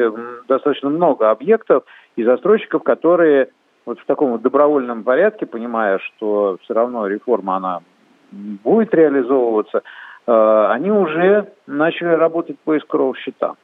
достаточно 0.49 0.91
много 0.91 1.31
объектов 1.31 1.85
и 2.17 2.25
застройщиков, 2.25 2.83
которые 2.83 3.49
вот 3.87 4.01
в 4.01 4.05
таком 4.05 4.33
вот 4.33 4.43
добровольном 4.43 5.05
порядке, 5.05 5.47
понимая, 5.47 5.99
что 5.99 6.59
все 6.63 6.75
равно 6.75 7.07
реформа 7.07 7.57
она 7.57 7.81
будет 8.33 8.93
реализовываться, 8.93 9.83
э, 10.27 10.67
они 10.71 10.91
уже 10.91 11.53
начали 11.67 12.09
работать 12.09 12.59
по 12.65 12.75
искровым 12.75 13.15
счетам. 13.15 13.57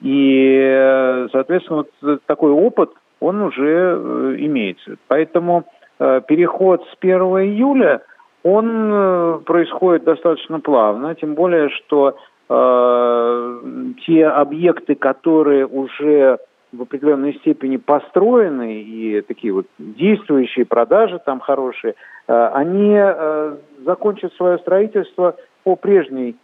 И, 0.00 1.26
соответственно, 1.32 1.84
вот 2.00 2.22
такой 2.26 2.50
опыт, 2.50 2.90
он 3.20 3.42
уже 3.42 3.98
э, 3.98 4.36
имеется. 4.38 4.96
Поэтому 5.08 5.64
э, 5.98 6.22
переход 6.26 6.82
с 6.84 6.96
1 7.00 7.20
июля, 7.20 8.02
он 8.42 8.90
э, 8.92 9.38
происходит 9.44 10.04
достаточно 10.04 10.60
плавно, 10.60 11.14
тем 11.14 11.34
более, 11.34 11.68
что 11.70 12.10
э, 12.10 12.14
те 12.48 14.26
объекты, 14.26 14.94
которые 14.94 15.66
уже 15.66 16.38
в 16.72 16.82
определенной 16.82 17.34
степени 17.34 17.76
построены 17.76 18.82
и 18.82 19.20
такие 19.22 19.52
вот 19.52 19.66
действующие 19.78 20.64
продажи 20.64 21.20
там 21.24 21.40
хорошие, 21.40 21.94
э, 22.28 22.46
они 22.52 22.94
э, 22.94 23.56
закончат 23.84 24.32
свое 24.34 24.58
строительство 24.58 25.36
по 25.64 25.74
прежней 25.74 26.36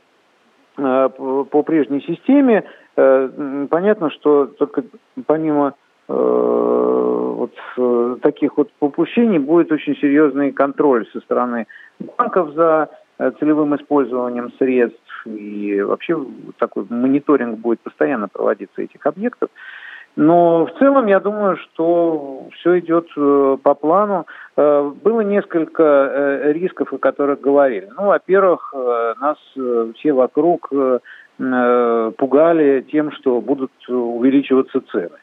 э, 0.79 1.09
по 1.17 1.63
прежней 1.63 2.01
системе, 2.03 2.65
Э, 2.97 3.67
понятно, 3.71 4.11
что 4.11 4.47
только 4.47 4.85
помимо 5.27 5.75
э, 6.09 6.13
вот 6.13 7.53
э, 7.79 8.17
таких 8.21 8.57
вот 8.57 8.71
попущений 8.79 9.39
будет 9.39 9.73
очень 9.73 9.97
серьезный 9.97 10.53
контроль 10.53 11.07
со 11.13 11.21
стороны 11.21 11.67
банков 12.19 12.53
за 12.53 12.91
целевым 13.39 13.77
использованием 13.77 14.53
средств 14.59 15.27
и 15.27 15.81
вообще 15.83 16.19
такой 16.59 16.87
мониторинг 16.89 17.59
будет 17.59 17.81
постоянно 17.81 18.29
проводиться 18.29 18.83
этих 18.83 19.05
объектов. 19.07 19.51
Но 20.15 20.67
в 20.67 20.79
целом 20.79 21.07
я 21.07 21.21
думаю, 21.21 21.57
что 21.57 22.49
все 22.53 22.81
идет 22.81 23.09
по 23.63 23.75
плану. 23.75 24.27
Было 24.57 25.21
несколько 25.21 26.43
рисков, 26.53 26.93
о 26.93 26.99
которых 26.99 27.41
говорили. 27.41 27.89
Ну, 27.97 28.09
во-первых, 28.09 28.75
нас 29.19 29.39
все 29.95 30.13
вокруг 30.13 30.71
Э, 31.43 32.13
пугали 32.19 32.85
тем, 32.93 33.11
что 33.13 33.41
будут 33.41 33.73
увеличиваться 33.89 34.81
цены. 34.93 35.17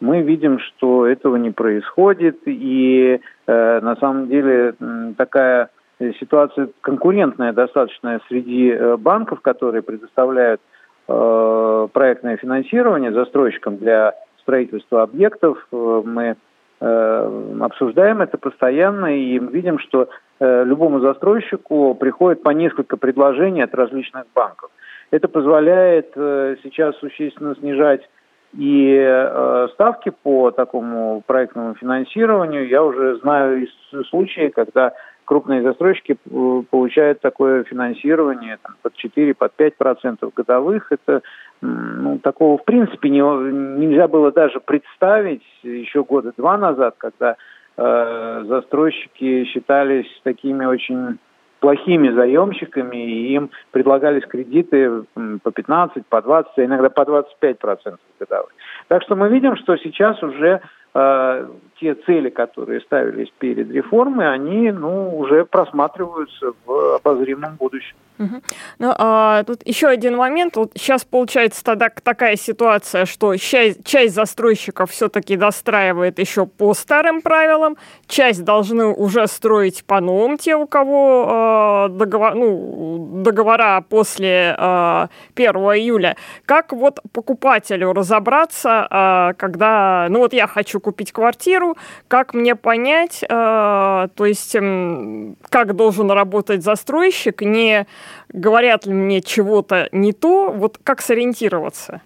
Мы 0.00 0.22
видим, 0.22 0.58
что 0.58 1.06
этого 1.06 1.36
не 1.36 1.50
происходит, 1.50 2.38
и 2.46 3.20
э, 3.46 3.80
на 3.80 3.96
самом 3.96 4.28
деле 4.28 4.74
такая 5.16 5.70
ситуация 5.98 6.68
конкурентная 6.80 7.52
достаточно 7.52 8.20
среди 8.28 8.70
э, 8.70 8.96
банков, 8.96 9.40
которые 9.40 9.82
предоставляют 9.82 10.60
э, 11.08 11.88
проектное 11.92 12.36
финансирование 12.36 13.12
застройщикам 13.12 13.76
для 13.76 14.14
строительства 14.40 15.02
объектов. 15.02 15.66
Э, 15.70 16.02
мы 16.04 16.36
э, 16.80 17.56
обсуждаем 17.60 18.22
это 18.22 18.38
постоянно 18.38 19.16
и 19.16 19.38
видим, 19.38 19.78
что 19.78 20.08
э, 20.40 20.64
любому 20.64 21.00
застройщику 21.00 21.94
приходит 21.94 22.42
по 22.42 22.50
несколько 22.50 22.96
предложений 22.96 23.62
от 23.62 23.74
различных 23.74 24.24
банков. 24.34 24.70
Это 25.10 25.28
позволяет 25.28 26.12
э, 26.16 26.56
сейчас 26.62 26.96
существенно 26.96 27.54
снижать 27.54 28.08
и 28.56 28.96
э, 28.96 29.68
ставки 29.74 30.10
по 30.10 30.50
такому 30.50 31.22
проектному 31.26 31.74
финансированию. 31.74 32.68
Я 32.68 32.82
уже 32.82 33.16
знаю 33.18 33.64
из 33.64 34.08
случаев, 34.08 34.54
когда 34.54 34.92
крупные 35.24 35.62
застройщики 35.62 36.16
э, 36.16 36.62
получают 36.70 37.20
такое 37.20 37.64
финансирование 37.64 38.58
там, 38.62 38.76
под 38.82 38.94
4, 38.94 39.34
под 39.34 39.52
5 39.54 39.76
процентов 39.76 40.34
годовых. 40.34 40.90
Это 40.90 41.22
ну, 41.60 42.18
такого 42.18 42.58
в 42.58 42.64
принципе 42.64 43.10
не, 43.10 43.20
нельзя 43.20 44.08
было 44.08 44.32
даже 44.32 44.60
представить 44.60 45.42
еще 45.62 46.04
года 46.04 46.32
два 46.36 46.58
назад, 46.58 46.94
когда 46.98 47.36
э, 47.76 48.44
застройщики 48.46 49.44
считались 49.44 50.06
такими 50.22 50.64
очень 50.64 51.18
плохими 51.64 52.10
заемщиками, 52.10 52.96
и 52.96 53.34
им 53.34 53.50
предлагались 53.70 54.26
кредиты 54.26 55.04
по 55.42 55.50
15, 55.50 56.06
по 56.06 56.20
20, 56.20 56.52
а 56.58 56.64
иногда 56.64 56.90
по 56.90 57.06
25 57.06 57.58
процентов 57.58 58.00
годовых. 58.20 58.50
Так 58.88 59.02
что 59.02 59.16
мы 59.16 59.30
видим, 59.30 59.56
что 59.56 59.76
сейчас 59.78 60.22
уже 60.22 60.60
э, 60.94 61.48
те 61.80 61.94
цели, 61.94 62.30
которые 62.30 62.80
ставились 62.80 63.32
перед 63.38 63.70
реформой, 63.70 64.32
они 64.32 64.70
ну, 64.72 65.16
уже 65.18 65.44
просматриваются 65.44 66.52
в 66.64 66.96
обозримом 66.96 67.56
будущем. 67.56 67.96
Угу. 68.18 68.42
Ну, 68.78 68.94
а, 68.96 69.42
тут 69.42 69.66
еще 69.66 69.88
один 69.88 70.16
момент. 70.16 70.56
Вот 70.56 70.72
сейчас 70.76 71.04
получается 71.04 71.64
тогда 71.64 71.88
такая 71.88 72.36
ситуация, 72.36 73.06
что 73.06 73.36
часть, 73.36 73.84
часть 73.84 74.14
застройщиков 74.14 74.90
все-таки 74.90 75.36
достраивает 75.36 76.18
еще 76.20 76.46
по 76.46 76.74
старым 76.74 77.22
правилам, 77.22 77.76
часть 78.06 78.44
должны 78.44 78.86
уже 78.86 79.26
строить 79.26 79.84
по 79.84 80.00
новым, 80.00 80.38
те, 80.38 80.54
у 80.54 80.66
кого 80.66 81.88
э, 81.90 81.92
договор, 81.94 82.34
ну, 82.36 83.22
договора 83.24 83.84
после 83.88 84.54
э, 84.56 85.06
1 85.34 85.54
июля. 85.56 86.16
Как 86.46 86.72
вот 86.72 87.00
покупателю 87.12 87.92
разобраться, 87.92 88.86
э, 88.88 89.34
когда, 89.36 90.06
ну 90.08 90.20
вот 90.20 90.32
я 90.32 90.46
хочу 90.46 90.78
купить 90.78 91.10
квартиру, 91.10 91.73
как 92.08 92.34
мне 92.34 92.56
понять, 92.56 93.22
э, 93.22 93.26
то 93.28 94.24
есть 94.24 94.54
э, 94.54 95.34
как 95.50 95.76
должен 95.76 96.10
работать 96.10 96.62
застройщик, 96.62 97.42
не 97.42 97.86
говорят 98.32 98.86
ли 98.86 98.92
мне 98.92 99.20
чего-то 99.20 99.88
не 99.92 100.12
то, 100.12 100.50
вот 100.50 100.78
как 100.82 101.00
сориентироваться? 101.00 102.00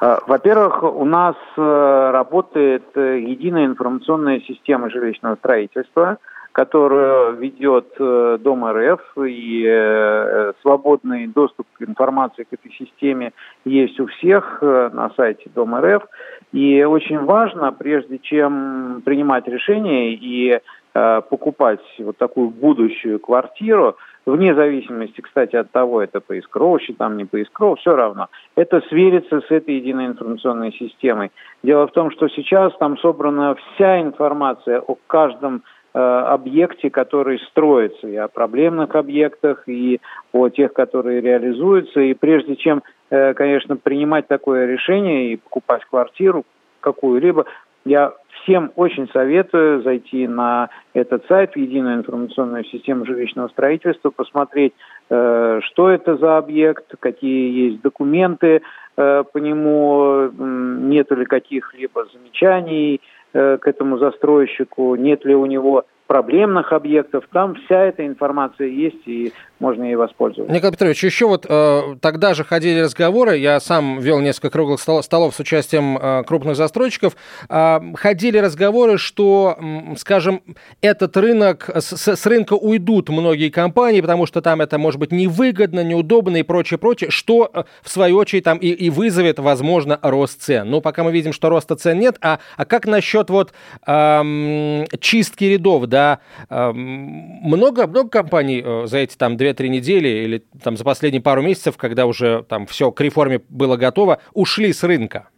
А, 0.00 0.18
во-первых, 0.26 0.82
у 0.82 1.04
нас 1.04 1.36
э, 1.56 2.10
работает 2.12 2.84
э, 2.94 3.20
единая 3.20 3.66
информационная 3.66 4.40
система 4.40 4.88
жилищного 4.88 5.36
строительства, 5.36 6.16
которую 6.52 7.36
ведет 7.36 7.92
э, 7.98 8.38
Дом 8.40 8.66
РФ, 8.66 9.00
и 9.28 10.52
свободный 10.62 11.26
доступ 11.26 11.66
к 11.74 11.82
информации 11.82 12.44
к 12.44 12.52
этой 12.52 12.72
системе 12.72 13.32
есть 13.66 14.00
у 14.00 14.06
всех 14.06 14.60
на 14.62 15.12
сайте 15.16 15.50
Дом 15.54 15.76
РФ. 15.76 16.02
И 16.52 16.82
очень 16.82 17.20
важно, 17.20 17.72
прежде 17.72 18.18
чем 18.18 19.02
принимать 19.04 19.46
решение 19.46 20.14
и 20.14 20.60
покупать 20.92 21.80
вот 22.00 22.16
такую 22.16 22.50
будущую 22.50 23.20
квартиру, 23.20 23.96
вне 24.26 24.54
зависимости, 24.54 25.20
кстати, 25.20 25.56
от 25.56 25.70
того, 25.70 26.02
это 26.02 26.20
по 26.20 26.32
искроу, 26.32 26.80
там 26.98 27.16
не 27.16 27.24
по 27.24 27.36
искроу, 27.36 27.76
все 27.76 27.94
равно. 27.94 28.28
Это 28.56 28.80
свериться 28.88 29.40
с 29.40 29.50
этой 29.50 29.76
единой 29.76 30.06
информационной 30.06 30.72
системой. 30.72 31.30
Дело 31.62 31.86
в 31.86 31.92
том, 31.92 32.10
что 32.10 32.28
сейчас 32.28 32.76
там 32.78 32.98
собрана 32.98 33.54
вся 33.54 34.00
информация 34.00 34.80
о 34.80 34.96
каждом 35.06 35.56
э, 35.56 35.60
объекте, 35.92 36.90
который 36.90 37.38
строится, 37.50 38.06
и 38.06 38.16
о 38.16 38.28
проблемных 38.28 38.94
объектах, 38.94 39.64
и 39.66 40.00
о 40.32 40.48
тех, 40.48 40.72
которые 40.72 41.20
реализуются. 41.20 42.00
И 42.00 42.14
прежде 42.14 42.56
чем, 42.56 42.82
э, 43.10 43.34
конечно, 43.34 43.76
принимать 43.76 44.28
такое 44.28 44.66
решение 44.66 45.32
и 45.32 45.36
покупать 45.36 45.84
квартиру 45.84 46.44
какую-либо, 46.80 47.46
я 47.84 48.12
всем 48.42 48.70
очень 48.76 49.08
советую 49.08 49.82
зайти 49.82 50.28
на 50.28 50.68
этот 50.92 51.26
сайт, 51.26 51.54
в 51.54 51.56
единую 51.56 51.96
информационную 51.96 52.64
систему 52.64 53.04
жилищного 53.06 53.48
строительства, 53.48 54.10
посмотреть, 54.10 54.74
э, 55.08 55.60
что 55.64 55.90
это 55.90 56.16
за 56.16 56.38
объект, 56.38 56.84
какие 57.00 57.70
есть 57.70 57.82
документы, 57.82 58.62
по 58.96 59.38
нему, 59.38 60.28
нет 60.36 61.10
ли 61.10 61.24
каких-либо 61.24 62.06
замечаний 62.12 63.00
к 63.32 63.60
этому 63.64 63.98
застройщику, 63.98 64.94
нет 64.96 65.24
ли 65.24 65.34
у 65.34 65.46
него 65.46 65.84
проблемных 66.10 66.72
объектов. 66.72 67.22
Там 67.32 67.54
вся 67.54 67.84
эта 67.84 68.04
информация 68.04 68.66
есть, 68.66 69.06
и 69.06 69.32
можно 69.60 69.84
ей 69.84 69.94
воспользоваться. 69.94 70.52
Николай 70.52 70.72
Петрович, 70.72 71.04
еще 71.04 71.28
вот 71.28 71.46
э, 71.48 71.80
тогда 72.00 72.34
же 72.34 72.42
ходили 72.42 72.80
разговоры, 72.80 73.36
я 73.36 73.60
сам 73.60 74.00
вел 74.00 74.18
несколько 74.18 74.50
круглых 74.50 74.80
столов 74.80 75.36
с 75.36 75.38
участием 75.38 75.96
э, 75.96 76.24
крупных 76.24 76.56
застройщиков, 76.56 77.14
э, 77.48 77.80
ходили 77.94 78.38
разговоры, 78.38 78.98
что, 78.98 79.56
скажем, 79.98 80.42
этот 80.80 81.16
рынок, 81.16 81.70
с, 81.72 81.92
с 81.92 82.26
рынка 82.26 82.54
уйдут 82.54 83.08
многие 83.08 83.50
компании, 83.50 84.00
потому 84.00 84.26
что 84.26 84.42
там 84.42 84.62
это 84.62 84.78
может 84.78 84.98
быть 84.98 85.12
невыгодно, 85.12 85.84
неудобно 85.84 86.38
и 86.38 86.42
прочее, 86.42 86.78
прочее, 86.78 87.10
что 87.10 87.52
э, 87.54 87.62
в 87.82 87.88
свою 87.88 88.16
очередь 88.16 88.42
там 88.42 88.58
и, 88.58 88.66
и 88.66 88.90
вызовет, 88.90 89.38
возможно, 89.38 90.00
рост 90.02 90.42
цен. 90.42 90.68
Но 90.70 90.80
пока 90.80 91.04
мы 91.04 91.12
видим, 91.12 91.32
что 91.32 91.50
роста 91.50 91.76
цен 91.76 92.00
нет, 92.00 92.16
а, 92.20 92.40
а 92.56 92.64
как 92.64 92.86
насчет 92.86 93.30
вот 93.30 93.52
э, 93.86 94.84
чистки 94.98 95.44
рядов, 95.44 95.86
да, 95.86 95.99
да, 96.00 96.72
много, 96.72 97.86
много 97.86 98.08
компаний 98.08 98.62
э, 98.64 98.86
за 98.86 98.98
эти 98.98 99.16
там 99.16 99.34
2-3 99.34 99.68
недели 99.68 100.08
или 100.08 100.42
там 100.62 100.76
за 100.76 100.84
последние 100.84 101.22
пару 101.22 101.42
месяцев, 101.42 101.76
когда 101.76 102.06
уже 102.06 102.42
там 102.48 102.66
все 102.66 102.90
к 102.90 103.00
реформе 103.00 103.40
было 103.48 103.76
готово, 103.76 104.18
ушли 104.32 104.72
с 104.72 104.82
рынка. 104.82 105.28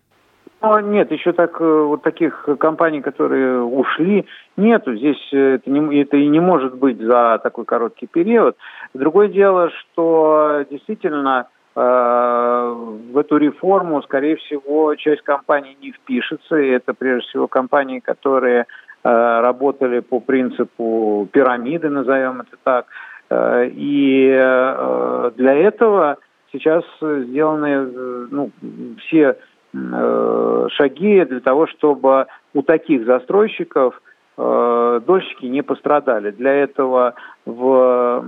Ну, 0.61 0.79
нет, 0.79 1.11
еще 1.11 1.33
так 1.33 1.61
э, 1.61 1.65
вот 1.65 2.03
таких 2.03 2.49
компаний, 2.61 3.01
которые 3.01 3.63
ушли, 3.63 4.27
нету. 4.57 4.95
Здесь 4.95 5.29
э, 5.33 5.55
это, 5.57 5.69
не, 5.69 6.01
это 6.01 6.17
и 6.17 6.29
не 6.29 6.41
может 6.41 6.77
быть 6.77 7.01
за 7.01 7.41
такой 7.43 7.65
короткий 7.65 8.07
период. 8.07 8.57
Другое 8.95 9.29
дело, 9.29 9.71
что 9.71 10.65
действительно 10.71 11.49
в 11.75 13.17
эту 13.17 13.39
реформу, 13.39 14.03
скорее 14.03 14.37
всего, 14.37 14.95
часть 14.97 15.23
компаний 15.23 15.75
не 15.81 15.91
впишется. 15.93 16.57
И 16.57 16.69
это 16.69 16.93
прежде 16.93 17.27
всего 17.29 17.49
компании, 17.49 17.99
которые 17.99 18.67
работали 19.05 20.01
по 20.01 20.21
принципу 20.21 21.29
пирамиды, 21.33 21.89
назовем 21.89 22.43
это 22.43 22.57
так. 22.63 22.87
Э, 23.31 23.67
и 23.69 24.29
э, 24.33 25.31
для 25.37 25.55
этого 25.55 26.19
сейчас 26.53 26.85
сделаны 27.01 27.87
ну, 28.31 28.51
все 28.99 29.37
шаги 29.75 31.25
для 31.25 31.41
того, 31.41 31.67
чтобы 31.67 32.27
у 32.53 32.61
таких 32.61 33.07
застройщиков 33.07 34.03
дольщики 34.37 35.47
не 35.47 35.63
пострадали. 35.63 36.31
Для 36.31 36.53
этого 36.53 37.15
в 37.47 38.23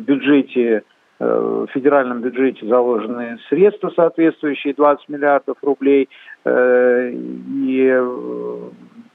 бюджете 0.00 0.82
в 1.20 1.68
федеральном 1.68 2.22
бюджете 2.22 2.66
заложены 2.66 3.38
средства 3.48 3.92
соответствующие 3.94 4.74
20 4.74 5.08
миллиардов 5.08 5.58
рублей. 5.62 6.08
И 6.44 8.02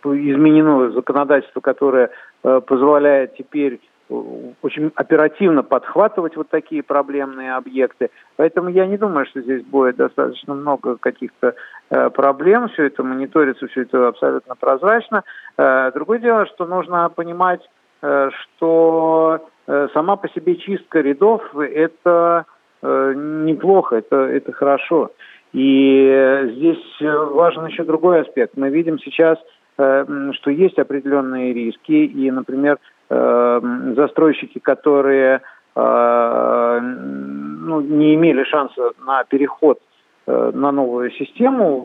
изменено 0.04 0.92
законодательство, 0.92 1.62
которое 1.62 2.10
э, 2.44 2.62
позволяет 2.66 3.36
теперь 3.36 3.80
э, 4.10 4.14
очень 4.62 4.92
оперативно 4.96 5.64
подхватывать 5.64 6.36
вот 6.36 6.50
такие 6.50 6.84
проблемные 6.84 7.54
объекты. 7.54 8.10
Поэтому 8.38 8.70
я 8.70 8.86
не 8.86 8.98
думаю, 8.98 9.26
что 9.26 9.42
здесь 9.42 9.64
будет 9.64 9.98
достаточно 9.98 10.54
много 10.54 10.98
каких-то 10.98 11.56
э, 11.90 12.10
проблем. 12.10 12.70
Все 12.70 12.86
это 12.86 13.04
мониторится, 13.04 13.68
все 13.68 13.82
это 13.82 14.08
абсолютно 14.08 14.56
прозрачно. 14.56 15.24
Другое 15.58 16.20
дело, 16.20 16.46
что 16.46 16.66
нужно 16.66 17.10
понимать, 17.10 17.62
что 18.00 19.46
сама 19.94 20.16
по 20.16 20.30
себе 20.30 20.56
чистка 20.56 21.02
рядов– 21.02 21.44
это 21.54 22.46
неплохо, 22.82 23.98
это, 23.98 24.16
это 24.16 24.54
хорошо. 24.54 25.12
И 25.52 26.48
здесь 26.54 27.02
важен 27.02 27.66
еще 27.66 27.84
другой 27.84 28.22
аспект. 28.22 28.56
Мы 28.56 28.70
видим 28.70 29.00
сейчас 29.00 29.38
что 29.80 30.52
есть 30.52 30.78
определенные 30.78 31.54
риски, 31.54 31.92
и, 31.92 32.30
например, 32.32 32.78
э, 33.10 33.62
застройщики, 33.96 34.60
которые 34.60 35.42
э, 35.76 36.80
ну, 36.82 37.82
не 37.82 38.16
имели 38.16 38.44
шанса 38.44 38.92
на 39.06 39.24
переход 39.24 39.80
на 40.28 40.72
новую 40.72 41.10
систему, 41.10 41.80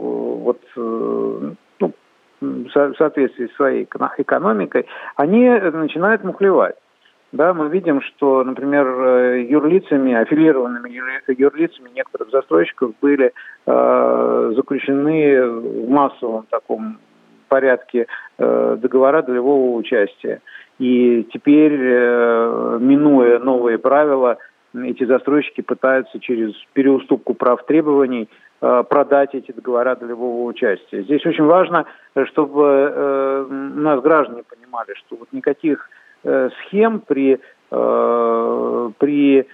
вот, 0.45 0.61
ну, 0.77 1.93
в 2.43 2.95
соответствии 2.99 3.47
с 3.47 3.57
своей 3.57 3.85
экономикой, 3.85 4.85
они 5.17 5.49
начинают 5.49 6.25
мухлевать. 6.25 6.75
Да, 7.35 7.53
мы 7.53 7.69
видим, 7.69 8.01
что, 8.01 8.45
например, 8.45 8.87
юрлицами, 9.39 10.15
аффилированными 10.15 10.89
юрлицами 11.37 11.89
некоторых 11.95 12.31
застройщиков 12.31 12.93
были 13.01 13.33
э, 13.67 14.53
заключены 14.55 15.45
в 15.45 15.89
массовом 15.89 16.47
таком 16.49 16.99
порядке 17.55 18.07
э, 18.39 18.77
договора 18.81 19.23
долевого 19.23 19.77
участия. 19.77 20.41
И 20.81 21.25
теперь, 21.33 21.79
э, 21.81 22.79
минуя 22.81 23.39
новые 23.39 23.79
правила, 23.79 24.39
эти 24.75 25.05
застройщики 25.05 25.61
пытаются 25.61 26.19
через 26.19 26.53
переуступку 26.73 27.35
прав 27.35 27.65
требований 27.65 28.29
э, 28.61 28.83
продать 28.89 29.37
эти 29.37 29.53
договора 29.53 29.95
долевого 29.95 30.49
участия. 30.49 31.03
Здесь 31.03 31.25
очень 31.27 31.45
важно, 31.45 31.85
чтобы 32.25 33.47
у 33.51 33.81
нас 33.81 34.01
граждане 34.01 34.43
понимали, 34.43 34.95
что 34.95 35.17
вот 35.17 35.29
никаких 35.33 35.89
схем 36.59 37.01
при, 37.01 37.39
при 38.99 39.47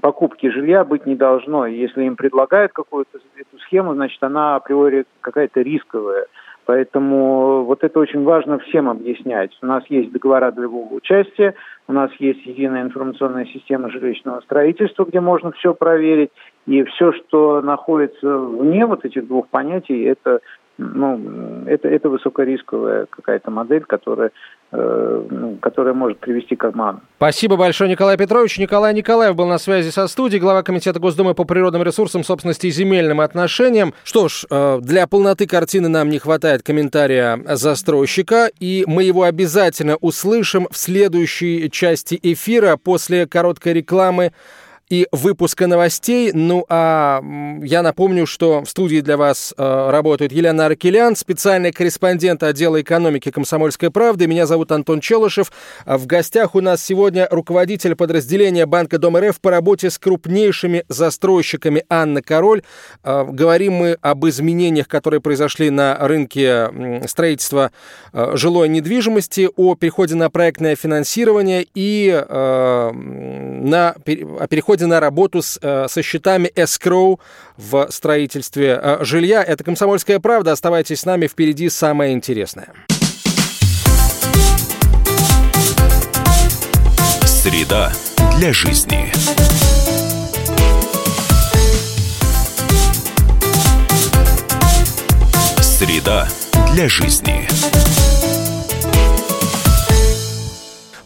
покупке 0.00 0.50
жилья 0.50 0.84
быть 0.84 1.06
не 1.06 1.16
должно. 1.16 1.66
Если 1.66 2.04
им 2.04 2.16
предлагают 2.16 2.72
какую-то 2.72 3.18
эту 3.36 3.58
схему, 3.64 3.94
значит, 3.94 4.22
она 4.22 4.56
априори 4.56 5.04
какая-то 5.20 5.60
рисковая. 5.60 6.26
Поэтому 6.70 7.64
вот 7.64 7.82
это 7.82 7.98
очень 7.98 8.22
важно 8.22 8.60
всем 8.60 8.88
объяснять. 8.88 9.50
У 9.60 9.66
нас 9.66 9.82
есть 9.88 10.12
договора 10.12 10.52
долевого 10.52 10.94
участия, 10.94 11.56
у 11.88 11.92
нас 11.92 12.12
есть 12.20 12.46
единая 12.46 12.82
информационная 12.82 13.44
система 13.46 13.90
жилищного 13.90 14.40
строительства, 14.42 15.04
где 15.04 15.18
можно 15.18 15.50
все 15.50 15.74
проверить. 15.74 16.30
И 16.66 16.84
все, 16.84 17.12
что 17.12 17.60
находится 17.60 18.38
вне 18.38 18.86
вот 18.86 19.04
этих 19.04 19.26
двух 19.26 19.48
понятий, 19.48 20.04
это 20.04 20.42
ну, 20.80 21.64
это, 21.66 21.88
это 21.88 22.08
высокорисковая 22.08 23.06
какая-то 23.10 23.50
модель, 23.50 23.84
которая, 23.84 24.30
э, 24.72 25.26
ну, 25.30 25.56
которая 25.60 25.94
может 25.94 26.18
привести 26.18 26.56
к 26.56 26.64
обману. 26.64 27.00
Спасибо 27.16 27.56
большое, 27.56 27.90
Николай 27.90 28.16
Петрович. 28.16 28.58
Николай 28.58 28.94
Николаев 28.94 29.36
был 29.36 29.46
на 29.46 29.58
связи 29.58 29.90
со 29.90 30.08
студией, 30.08 30.40
глава 30.40 30.62
Комитета 30.62 30.98
Госдумы 30.98 31.34
по 31.34 31.44
природным 31.44 31.82
ресурсам, 31.82 32.24
собственности 32.24 32.66
и 32.66 32.70
земельным 32.70 33.20
отношениям. 33.20 33.92
Что 34.04 34.28
ж, 34.28 34.46
э, 34.50 34.78
для 34.80 35.06
полноты 35.06 35.46
картины 35.46 35.88
нам 35.88 36.08
не 36.08 36.18
хватает 36.18 36.62
комментария 36.62 37.38
застройщика, 37.46 38.50
и 38.58 38.84
мы 38.86 39.04
его 39.04 39.24
обязательно 39.24 39.96
услышим 39.96 40.66
в 40.70 40.76
следующей 40.76 41.70
части 41.70 42.18
эфира 42.22 42.76
после 42.82 43.26
короткой 43.26 43.74
рекламы 43.74 44.32
и 44.90 45.06
выпуска 45.12 45.68
новостей. 45.68 46.32
Ну 46.34 46.66
а 46.68 47.22
я 47.62 47.82
напомню, 47.82 48.26
что 48.26 48.62
в 48.62 48.68
студии 48.68 49.00
для 49.00 49.16
вас 49.16 49.54
э, 49.56 49.90
работает 49.90 50.32
Елена 50.32 50.66
Аркелян, 50.66 51.14
специальный 51.14 51.70
корреспондент 51.70 52.42
отдела 52.42 52.80
экономики 52.80 53.30
«Комсомольской 53.30 53.90
правды». 53.90 54.26
Меня 54.26 54.46
зовут 54.46 54.72
Антон 54.72 55.00
Челышев. 55.00 55.52
В 55.86 56.06
гостях 56.06 56.56
у 56.56 56.60
нас 56.60 56.84
сегодня 56.84 57.28
руководитель 57.30 57.94
подразделения 57.94 58.66
Банка 58.66 58.98
Дом 58.98 59.16
РФ 59.16 59.40
по 59.40 59.52
работе 59.52 59.90
с 59.90 59.98
крупнейшими 59.98 60.84
застройщиками 60.88 61.84
Анна 61.88 62.20
Король. 62.20 62.62
Э, 63.04 63.24
говорим 63.24 63.74
мы 63.74 63.96
об 64.00 64.26
изменениях, 64.26 64.88
которые 64.88 65.20
произошли 65.20 65.70
на 65.70 65.96
рынке 66.00 67.00
строительства 67.06 67.70
э, 68.12 68.32
жилой 68.34 68.68
недвижимости, 68.68 69.48
о 69.56 69.76
переходе 69.76 70.16
на 70.16 70.30
проектное 70.30 70.74
финансирование 70.74 71.64
и 71.74 72.10
э, 72.10 72.90
на, 72.92 73.90
о 73.90 74.46
переходе 74.48 74.79
на 74.86 75.00
работу 75.00 75.42
с, 75.42 75.58
э, 75.60 75.86
со 75.88 76.02
счетами 76.02 76.50
escrow 76.54 77.18
в 77.56 77.88
строительстве 77.90 78.78
э, 78.82 78.98
жилья. 79.04 79.42
Это 79.42 79.64
«Комсомольская 79.64 80.18
правда». 80.20 80.52
Оставайтесь 80.52 81.00
с 81.00 81.04
нами, 81.04 81.26
впереди 81.26 81.68
самое 81.68 82.12
интересное. 82.12 82.72
Среда 87.24 87.92
для 88.36 88.52
жизни. 88.52 89.10
Среда 95.62 96.28
для 96.74 96.88
жизни. 96.88 97.48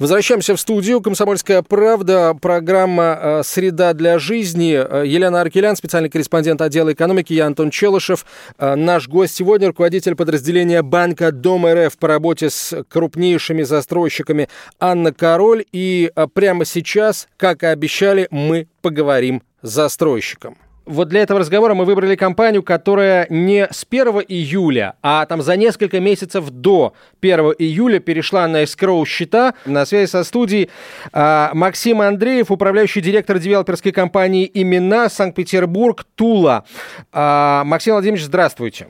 Возвращаемся 0.01 0.57
в 0.57 0.61
студию. 0.61 1.01
«Комсомольская 1.01 1.63
правда», 1.63 2.37
программа 2.41 3.19
э, 3.21 3.43
«Среда 3.45 3.93
для 3.93 4.19
жизни». 4.19 4.75
Э, 4.75 5.07
Елена 5.07 5.41
Аркелян, 5.41 5.77
специальный 5.77 6.11
корреспондент 6.11 6.61
отдела 6.63 6.93
экономики. 6.93 7.33
Я 7.33 7.47
Антон 7.47 7.71
Челышев. 7.71 8.27
Э, 8.59 8.75
наш 8.75 9.09
гость 9.09 9.37
сегодня– 9.37 9.67
руководитель 9.69 10.17
подразделения 10.17 10.83
Банка 10.83 11.31
Дом 11.31 11.65
РФ 11.67 11.97
по 11.97 12.09
работе 12.09 12.51
с 12.51 12.85
крупнейшими 12.89 13.63
застройщиками 13.63 14.49
Анна 14.81 15.13
Король. 15.13 15.65
И 15.71 16.11
прямо 16.35 16.65
сейчас, 16.65 17.29
как 17.37 17.63
и 17.63 17.67
обещали, 17.67 18.27
мы 18.33 18.67
поговорим 18.83 19.43
с 19.63 19.71
застройщиком. 19.71 20.57
Вот 20.87 21.09
для 21.09 21.23
этого 21.23 21.41
разговора 21.41 21.75
мы 21.75 21.87
выбрали 21.87 22.15
компанию, 22.15 22.63
которая 22.63 23.27
не 23.31 23.67
с 23.71 23.87
1 23.89 24.07
июля, 24.29 24.97
а 25.03 25.25
там 25.25 25.41
за 25.41 25.57
несколько 25.57 25.99
месяцев 25.99 26.51
до 26.51 26.93
1 27.23 27.39
июля 27.59 28.01
перешла 28.01 28.47
на 28.47 28.65
escrow 28.65 29.05
счета. 29.07 29.55
На 29.65 29.87
связи 29.87 30.11
со 30.11 30.25
студией 30.25 30.71
а, 31.13 31.51
Максим 31.55 32.03
Андреев, 32.03 32.51
управляющий 32.51 33.01
директор 33.01 33.39
девелоперской 33.39 33.93
компании 33.93 34.51
«Имена», 34.53 35.09
Санкт-Петербург, 35.09 36.05
Тула. 36.15 36.65
А, 37.13 37.65
Максим 37.65 37.95
Владимирович, 37.95 38.25
здравствуйте. 38.27 38.89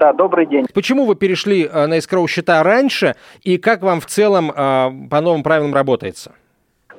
Да, 0.00 0.12
добрый 0.12 0.46
день. 0.46 0.66
Почему 0.74 1.06
вы 1.06 1.14
перешли 1.14 1.68
а, 1.70 1.86
на 1.86 1.98
escrow 1.98 2.26
счета 2.26 2.60
раньше 2.64 3.14
и 3.42 3.58
как 3.58 3.82
вам 3.82 4.00
в 4.00 4.06
целом 4.06 4.52
а, 4.54 4.92
по 5.08 5.20
новым 5.20 5.44
правилам 5.44 5.72
работается? 5.72 6.32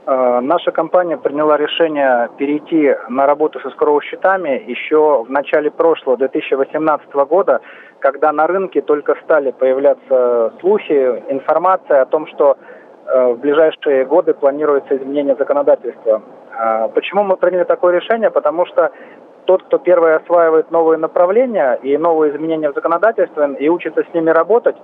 Э, 0.05 0.39
наша 0.41 0.71
компания 0.71 1.17
приняла 1.17 1.57
решение 1.57 2.29
перейти 2.37 2.93
на 3.07 3.25
работу 3.25 3.59
с 3.59 3.65
escrow 3.65 4.01
счетами 4.01 4.61
еще 4.67 5.23
в 5.23 5.31
начале 5.31 5.71
прошлого, 5.71 6.17
2018 6.17 7.13
года, 7.13 7.61
когда 7.99 8.33
на 8.33 8.45
рынке 8.47 8.81
только 8.81 9.15
стали 9.23 9.51
появляться 9.51 10.53
слухи, 10.59 11.23
информация 11.29 12.01
о 12.01 12.05
том, 12.05 12.27
что 12.27 12.57
э, 13.05 13.33
в 13.33 13.39
ближайшие 13.39 14.03
годы 14.03 14.33
планируется 14.33 14.97
изменение 14.97 15.35
законодательства. 15.35 16.21
Э, 16.51 16.89
почему 16.93 17.23
мы 17.23 17.37
приняли 17.37 17.63
такое 17.63 17.95
решение? 17.95 18.29
Потому 18.29 18.65
что 18.65 18.91
тот, 19.45 19.63
кто 19.63 19.77
первый 19.77 20.15
осваивает 20.15 20.69
новые 20.71 20.97
направления 20.97 21.79
и 21.81 21.97
новые 21.97 22.35
изменения 22.35 22.71
в 22.71 22.75
законодательстве 22.75 23.55
и 23.59 23.69
учится 23.69 24.03
с 24.03 24.13
ними 24.13 24.31
работать, 24.31 24.75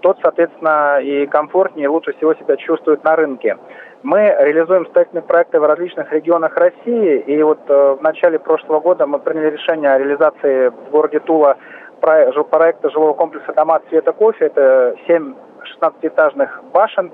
тот, 0.00 0.18
соответственно, 0.20 1.00
и 1.00 1.26
комфортнее, 1.26 1.84
и 1.84 1.88
лучше 1.88 2.12
всего 2.12 2.34
себя 2.34 2.56
чувствует 2.56 3.04
на 3.04 3.16
рынке. 3.16 3.56
Мы 4.04 4.18
реализуем 4.18 4.86
строительные 4.88 5.22
проекты 5.22 5.58
в 5.58 5.64
различных 5.64 6.12
регионах 6.12 6.54
России, 6.58 7.20
и 7.20 7.42
вот 7.42 7.60
э, 7.68 7.96
в 7.98 8.02
начале 8.02 8.38
прошлого 8.38 8.78
года 8.80 9.06
мы 9.06 9.18
приняли 9.18 9.52
решение 9.52 9.90
о 9.90 9.98
реализации 9.98 10.68
в 10.68 10.90
городе 10.90 11.20
Тула 11.20 11.56
проекта 12.00 12.90
жилого 12.90 13.14
комплекса 13.14 13.54
«Дома 13.54 13.80
цвета 13.88 14.12
кофе». 14.12 14.44
Это 14.44 14.94
7 15.06 15.34
16-этажных 15.80 16.64
башен 16.70 17.12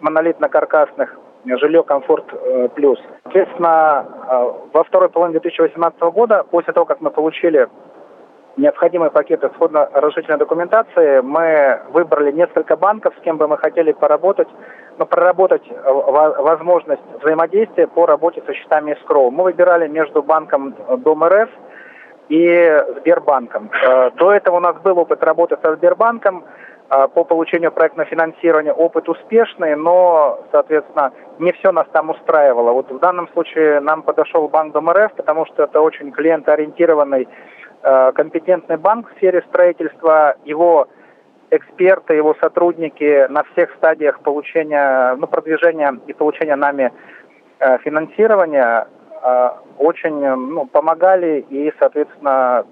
монолитно-каркасных, 0.00 1.10
жилье 1.44 1.82
«Комфорт 1.82 2.24
э, 2.32 2.68
плюс». 2.74 2.98
Соответственно, 3.24 4.06
э, 4.08 4.52
во 4.72 4.84
второй 4.84 5.10
половине 5.10 5.40
2018 5.40 6.00
года, 6.00 6.46
после 6.50 6.72
того, 6.72 6.86
как 6.86 7.02
мы 7.02 7.10
получили 7.10 7.68
необходимые 8.60 9.10
пакеты 9.10 9.48
исходно-разрешительной 9.48 10.38
документации. 10.38 11.20
Мы 11.20 11.80
выбрали 11.92 12.30
несколько 12.32 12.76
банков, 12.76 13.14
с 13.18 13.22
кем 13.22 13.36
бы 13.38 13.48
мы 13.48 13.56
хотели 13.56 13.92
поработать, 13.92 14.48
ну, 14.98 15.06
проработать 15.06 15.62
э, 15.68 15.92
возможность 15.92 17.02
взаимодействия 17.22 17.86
по 17.86 18.06
работе 18.06 18.42
со 18.46 18.54
счетами 18.54 18.92
escrow. 18.92 19.30
Мы 19.30 19.44
выбирали 19.44 19.88
между 19.88 20.22
банком 20.22 20.74
Дом 20.98 21.24
РФ 21.24 21.48
и 22.28 22.84
Сбербанком. 22.98 23.70
Э, 23.82 24.10
до 24.10 24.32
этого 24.32 24.56
у 24.56 24.60
нас 24.60 24.76
был 24.76 24.98
опыт 24.98 25.24
работы 25.24 25.56
со 25.62 25.74
Сбербанком 25.76 26.44
э, 26.90 27.08
по 27.14 27.24
получению 27.24 27.72
проектного 27.72 28.08
финансирования. 28.08 28.72
Опыт 28.72 29.08
успешный, 29.08 29.74
но, 29.74 30.38
соответственно, 30.52 31.12
не 31.38 31.52
все 31.52 31.72
нас 31.72 31.86
там 31.92 32.10
устраивало. 32.10 32.72
Вот 32.72 32.90
в 32.90 32.98
данном 32.98 33.28
случае 33.28 33.80
нам 33.80 34.02
подошел 34.02 34.48
банк 34.48 34.74
Дом 34.74 34.90
РФ, 34.90 35.14
потому 35.14 35.46
что 35.46 35.62
это 35.62 35.80
очень 35.80 36.12
клиентоориентированный 36.12 37.26
Э, 37.26 37.59
компетентный 37.82 38.76
банк 38.76 39.08
в 39.10 39.16
сфере 39.16 39.42
строительства, 39.48 40.36
его 40.44 40.88
эксперты, 41.50 42.14
его 42.14 42.34
сотрудники 42.40 43.26
на 43.28 43.42
всех 43.44 43.74
стадиях 43.76 44.20
получения, 44.20 45.14
ну, 45.16 45.26
продвижения 45.26 45.98
и 46.06 46.12
получения 46.12 46.56
нами 46.56 46.92
э, 47.58 47.78
финансирования 47.78 48.86
э, 49.22 49.50
очень 49.78 50.18
ну, 50.18 50.66
помогали 50.66 51.44
и, 51.50 51.72
соответственно, 51.78 52.64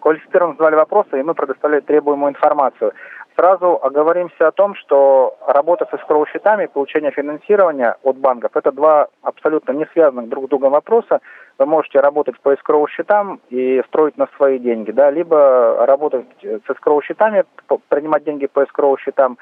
квалифицированно 0.00 0.54
задавали 0.54 0.76
вопросы, 0.76 1.20
и 1.20 1.22
мы 1.22 1.34
предоставляли 1.34 1.80
требуемую 1.80 2.30
информацию. 2.30 2.92
Сразу 3.36 3.80
оговоримся 3.82 4.46
о 4.46 4.52
том, 4.52 4.76
что 4.76 5.36
работа 5.46 5.88
с 5.90 5.94
escrow 5.94 6.24
счетами 6.28 6.64
и 6.64 6.68
получение 6.68 7.10
финансирования 7.10 7.96
от 8.04 8.16
банков– 8.16 8.52
это 8.54 8.70
два 8.70 9.08
абсолютно 9.22 9.72
не 9.72 9.86
связанных 9.92 10.28
друг 10.28 10.46
с 10.46 10.48
другом 10.48 10.70
вопроса. 10.70 11.20
Вы 11.58 11.66
можете 11.66 11.98
работать 11.98 12.38
по 12.40 12.52
escrow 12.52 12.86
счетам 12.88 13.40
и 13.50 13.82
строить 13.88 14.16
на 14.16 14.28
свои 14.36 14.60
деньги, 14.60 14.92
да, 14.92 15.10
либо 15.10 15.84
работать 15.84 16.26
с 16.42 16.70
escrow 16.70 17.02
счетами, 17.02 17.44
принимать 17.88 18.22
деньги 18.22 18.46
по 18.46 18.60
escrow 18.60 18.96
счетам 19.00 19.36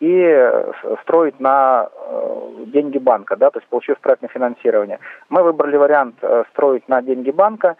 и 0.00 0.64
строить 1.02 1.38
на 1.40 1.88
э, 1.88 2.64
деньги 2.66 2.98
банка, 2.98 3.36
да, 3.36 3.50
то 3.50 3.60
есть 3.60 3.68
получив 3.68 3.98
проектное 4.00 4.28
финансирование. 4.28 4.98
Мы 5.28 5.42
выбрали 5.42 5.76
вариант 5.76 6.16
э, 6.20 6.44
строить 6.50 6.88
на 6.88 7.00
деньги 7.00 7.30
банка. 7.30 7.76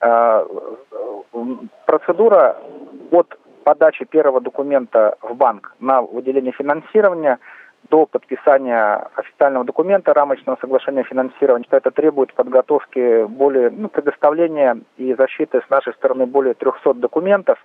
Э, 0.00 0.46
процедура 1.86 2.56
от 3.10 3.36
подачи 3.66 4.04
первого 4.04 4.40
документа 4.40 5.16
в 5.22 5.34
банк 5.34 5.74
на 5.80 6.00
выделение 6.00 6.52
финансирования 6.52 7.40
до 7.90 8.06
подписания 8.06 9.08
официального 9.16 9.64
документа 9.64 10.14
рамочного 10.14 10.56
соглашения 10.60 11.02
финансирования. 11.02 11.66
Это 11.72 11.90
требует 11.90 12.32
подготовки 12.32 13.24
более, 13.24 13.70
ну, 13.70 13.88
предоставления 13.88 14.78
и 14.98 15.14
защиты 15.14 15.62
с 15.66 15.68
нашей 15.68 15.94
стороны 15.94 16.26
более 16.26 16.54
300 16.54 16.94
документов 16.94 17.58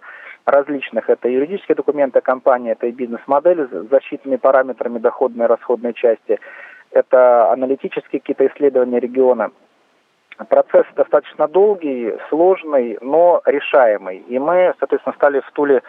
различных. 0.46 1.08
Это 1.08 1.30
юридические 1.30 1.76
документы 1.76 2.20
компании, 2.22 2.72
это 2.72 2.88
и 2.88 2.92
бизнес-модели 2.92 3.68
с 3.68 3.90
защитными 3.92 4.38
параметрами 4.38 4.98
доходной 4.98 5.46
и 5.46 5.50
расходной 5.50 5.94
части, 5.94 6.40
это 6.90 7.52
аналитические 7.52 8.22
какие-то 8.22 8.48
исследования 8.48 9.00
региона. 9.00 9.52
Процесс 10.50 10.86
достаточно 10.96 11.48
долгий, 11.48 12.16
сложный, 12.30 12.98
но 13.02 13.42
решаемый. 13.46 14.18
И 14.18 14.40
мы, 14.40 14.74
соответственно, 14.80 15.16
стали 15.16 15.42
в 15.42 15.52
Туле 15.52 15.84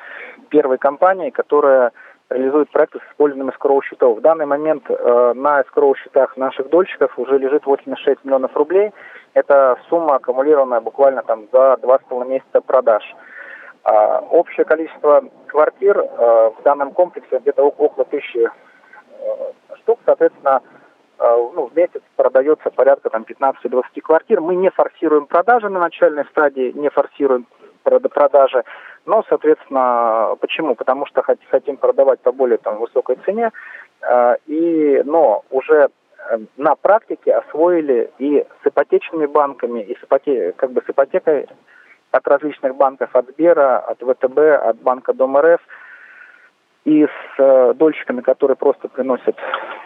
первой 0.51 0.79
компанией, 0.79 1.31
которая 1.31 1.93
реализует 2.29 2.71
проекты 2.71 2.99
с 2.99 3.11
использованием 3.13 3.51
escrow 3.51 3.81
счетов. 3.83 4.19
В 4.19 4.21
данный 4.21 4.47
момент 4.47 4.85
э, 4.89 5.33
на 5.35 5.61
escrow 5.61 5.95
счетах 5.97 6.37
наших 6.37 6.71
дольщиков 6.71 7.17
уже 7.19 7.39
лежит 7.39 7.67
86 7.67 8.25
миллионов 8.25 8.57
рублей. 8.57 8.93
Это 9.35 9.79
сумма, 9.89 10.17
аккумулированная 10.17 10.81
буквально 10.81 11.23
там 11.23 11.47
за 11.53 11.77
два 11.79 11.99
с 11.99 12.03
половиной 12.09 12.35
месяца 12.35 12.61
продаж. 12.61 13.03
А, 13.85 14.21
общее 14.31 14.65
количество 14.65 15.25
квартир 15.47 15.99
э, 15.99 16.51
в 16.59 16.63
данном 16.63 16.93
комплексе 16.93 17.39
где-то 17.39 17.63
около 17.65 18.05
тысячи 18.07 18.49
э, 18.49 19.31
штук, 19.77 19.99
соответственно, 20.05 20.63
Э, 21.23 21.37
ну, 21.55 21.69
в 21.69 21.77
месяц 21.77 22.03
продается 22.17 22.69
порядка 22.71 23.09
там 23.09 23.25
15-20 23.43 24.01
квартир. 24.03 24.41
Мы 24.41 24.57
не 24.57 24.71
форсируем 24.71 25.27
продажи 25.27 25.69
на 25.69 25.81
начальной 25.81 26.25
стадии, 26.27 26.73
не 26.73 26.89
форсируем 26.91 27.47
продажи. 27.83 28.63
Но, 29.07 29.25
соответственно, 29.29 30.37
почему? 30.41 30.75
Потому 30.75 31.07
что 31.07 31.23
хотим 31.23 31.77
продавать 31.77 32.21
по 32.21 32.31
более 32.31 32.59
там, 32.59 32.79
высокой 32.79 33.17
цене. 33.25 33.51
Э, 34.03 34.37
и, 34.47 35.03
но 35.05 35.45
уже 35.51 35.89
э, 36.31 36.39
на 36.57 36.77
практике 36.77 37.35
освоили 37.35 38.11
и 38.19 38.47
с 38.63 38.67
ипотечными 38.67 39.27
банками, 39.27 39.81
и 39.81 39.97
с, 39.97 40.03
ипоте, 40.05 40.53
как 40.53 40.71
бы 40.71 40.83
с 40.87 40.91
ипотекой 40.91 41.49
от 42.13 42.29
различных 42.29 42.77
банков, 42.77 43.11
от 43.15 43.29
Сбера, 43.31 43.79
от 43.79 43.99
ВТБ, 43.99 44.39
от 44.39 44.77
банка 44.83 45.13
Дом 45.13 45.37
РФ– 45.37 45.61
и 46.85 47.07
с 47.07 47.39
э, 47.39 47.75
дольщиками, 47.75 48.21
которые 48.21 48.57
просто 48.57 48.89
приносят 48.89 49.37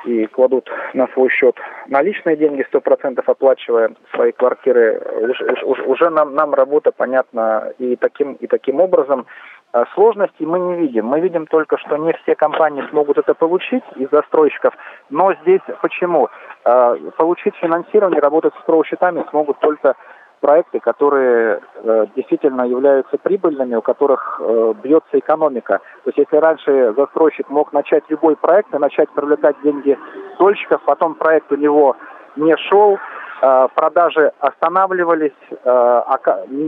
и 0.07 0.27
кладут 0.27 0.71
на 0.95 1.07
свой 1.09 1.29
счет 1.31 1.57
наличные 1.89 2.37
деньги, 2.37 2.65
сто 2.69 2.81
процентов 2.81 3.29
оплачивая 3.29 3.91
свои 4.15 4.33
квартиры, 4.33 5.01
уже, 5.21 5.45
уже, 5.65 5.83
уже 5.83 6.11
нам, 6.11 6.35
нам 6.35 6.55
работа 6.55 6.93
понятна 6.93 7.73
и 7.79 7.97
таким, 7.97 8.35
и 8.35 8.47
таким 8.47 8.81
образом. 8.81 9.27
Э, 9.75 9.85
сложностей 9.95 10.47
мы 10.47 10.59
не 10.59 10.77
видим. 10.77 11.07
Мы 11.07 11.21
видим 11.21 11.47
только, 11.47 11.77
что 11.79 11.99
не 11.99 12.15
все 12.23 12.35
компании 12.35 12.85
смогут 12.91 13.19
это 13.19 13.35
получить 13.35 13.85
из 13.97 14.09
застройщиков. 14.11 14.75
Но 15.11 15.35
здесь 15.43 15.61
почему? 15.83 16.29
Э, 16.65 16.97
получить 17.19 17.55
финансирование, 17.57 18.21
работать 18.21 18.55
с 18.55 18.85
счетами 18.85 19.25
смогут 19.31 19.59
только 19.61 19.97
проекты, 20.41 20.81
которые 20.81 21.61
э, 21.75 22.07
действительно 22.15 22.63
являются 22.63 23.19
прибыльными, 23.19 23.75
у 23.75 23.83
которых 23.83 24.41
э, 24.41 24.75
бьется 24.83 25.19
экономика. 25.19 25.81
То 26.05 26.11
есть 26.11 26.19
если 26.19 26.37
раньше 26.37 26.95
застройщик 26.97 27.49
мог 27.49 27.73
начать 27.73 28.05
любой 28.09 28.37
проект 28.37 28.75
и 28.75 28.79
начать 28.79 29.11
привлекать 29.11 29.57
деньги 29.63 29.99
дольщиков, 30.39 30.83
потом 30.85 31.15
проект 31.15 31.51
у 31.53 31.57
него 31.57 31.97
не 32.37 32.57
шел, 32.57 32.99
э, 33.43 33.69
продажи 33.75 34.33
останавливались, 34.39 35.33
э, 35.51 36.03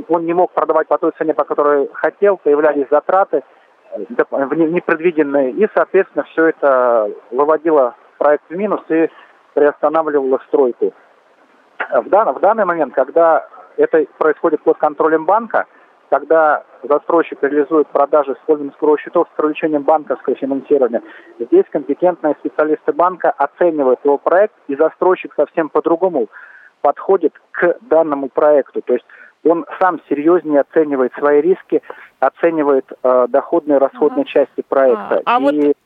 он 0.09 0.24
не 0.24 0.33
мог 0.33 0.52
продавать 0.52 0.88
по 0.88 0.98
той 0.98 1.12
цене, 1.18 1.35
по 1.35 1.44
которой 1.44 1.88
хотел, 1.92 2.38
появлялись 2.38 2.87
затраты 2.90 3.42
э, 3.92 3.98
непредвиденные, 4.09 5.52
и, 5.52 5.68
соответственно, 5.74 6.24
все 6.24 6.46
это 6.46 7.11
выводило 7.31 7.94
проект 8.18 8.44
в 8.48 8.57
минус 8.57 8.81
и 8.88 9.09
приостанавливало 9.54 10.40
стройку. 10.48 10.92
Дан, 12.07 12.35
в 12.35 12.40
данный 12.40 12.64
момент, 12.64 12.92
когда 12.92 13.46
это 13.78 14.04
происходит 14.18 14.62
под 14.62 14.76
контролем 14.76 15.24
банка, 15.24 15.66
когда 16.10 16.64
застройщик 16.82 17.42
реализует 17.42 17.86
продажи 17.88 18.34
с 18.34 18.38
использованием 18.38 18.74
скорого 18.74 18.98
счетов 18.98 19.28
с 19.32 19.36
привлечением 19.36 19.82
банковского 19.82 20.36
финансирования. 20.36 21.02
Здесь 21.38 21.64
компетентные 21.70 22.34
специалисты 22.40 22.92
банка 22.92 23.30
оценивают 23.30 24.00
его 24.04 24.18
проект, 24.18 24.54
и 24.68 24.76
застройщик 24.76 25.32
совсем 25.36 25.68
по-другому 25.68 26.28
подходит 26.80 27.34
к 27.52 27.76
данному 27.82 28.28
проекту. 28.28 28.82
То 28.82 28.94
есть 28.94 29.04
он 29.44 29.66
сам 29.80 30.00
серьезнее 30.08 30.60
оценивает 30.60 31.12
свои 31.14 31.40
риски, 31.40 31.82
оценивает 32.20 32.86
э, 33.02 33.26
доходные 33.28 33.76
и 33.76 33.80
расходные 33.80 34.22
ага. 34.22 34.30
части 34.30 34.62
проекта. 34.68 35.22
А, 35.24 35.36
а 35.36 35.40
и... 35.40 35.42
вот 35.42 35.76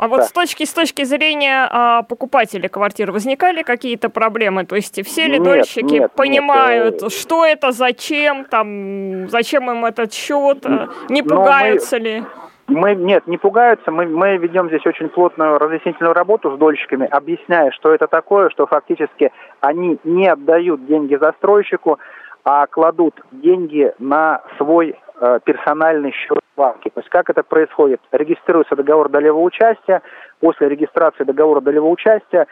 а 0.00 0.08
вот 0.08 0.20
да. 0.20 0.22
с 0.24 0.32
точки 0.32 0.64
с 0.64 0.72
точки 0.72 1.04
зрения 1.04 1.68
а, 1.70 2.02
покупателя 2.04 2.70
квартир 2.70 3.12
возникали 3.12 3.62
какие-то 3.62 4.08
проблемы? 4.08 4.64
То 4.64 4.76
есть 4.76 5.04
все 5.06 5.26
ли 5.26 5.38
дольщики 5.38 5.94
нет, 6.00 6.12
понимают, 6.12 7.02
нет. 7.02 7.12
что 7.12 7.44
это, 7.44 7.70
зачем, 7.70 8.46
там, 8.46 9.28
зачем 9.28 9.70
им 9.70 9.84
этот 9.84 10.14
счет, 10.14 10.64
не 11.10 11.22
пугаются 11.22 11.96
мы... 11.96 12.02
ли? 12.02 12.24
Мы, 12.68 12.94
нет, 12.94 13.26
не 13.26 13.36
пугаются. 13.36 13.90
Мы, 13.90 14.06
мы 14.06 14.38
ведем 14.38 14.68
здесь 14.68 14.86
очень 14.86 15.10
плотную 15.10 15.58
разъяснительную 15.58 16.14
работу 16.14 16.54
с 16.54 16.58
дольщиками, 16.58 17.06
объясняя, 17.06 17.70
что 17.72 17.92
это 17.92 18.06
такое, 18.06 18.48
что 18.48 18.66
фактически 18.66 19.32
они 19.60 19.98
не 20.04 20.28
отдают 20.28 20.86
деньги 20.86 21.16
застройщику, 21.16 21.98
а 22.44 22.66
кладут 22.68 23.20
деньги 23.32 23.92
на 23.98 24.40
свой 24.56 24.96
Э, 25.22 25.38
персональный 25.44 26.12
счет 26.12 26.39
банке. 26.60 26.90
То 26.90 27.00
есть 27.00 27.08
как 27.08 27.30
это 27.30 27.42
происходит? 27.42 28.00
Регистрируется 28.12 28.76
договор 28.76 29.08
долевого 29.08 29.42
участия, 29.42 30.02
после 30.40 30.68
регистрации 30.68 31.24
договора 31.24 31.60
долевого 31.60 31.90
участия 31.90 32.46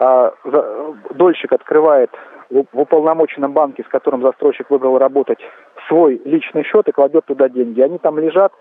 э, 0.00 0.30
дольщик 1.14 1.52
открывает 1.52 2.10
в 2.50 2.80
уполномоченном 2.80 3.52
банке, 3.52 3.84
с 3.84 3.88
которым 3.88 4.22
застройщик 4.22 4.70
выбрал 4.70 4.98
работать, 4.98 5.38
свой 5.88 6.20
личный 6.24 6.64
счет 6.64 6.88
и 6.88 6.92
кладет 6.92 7.24
туда 7.26 7.48
деньги. 7.48 7.80
Они 7.80 7.98
там 7.98 8.18
лежат 8.18 8.52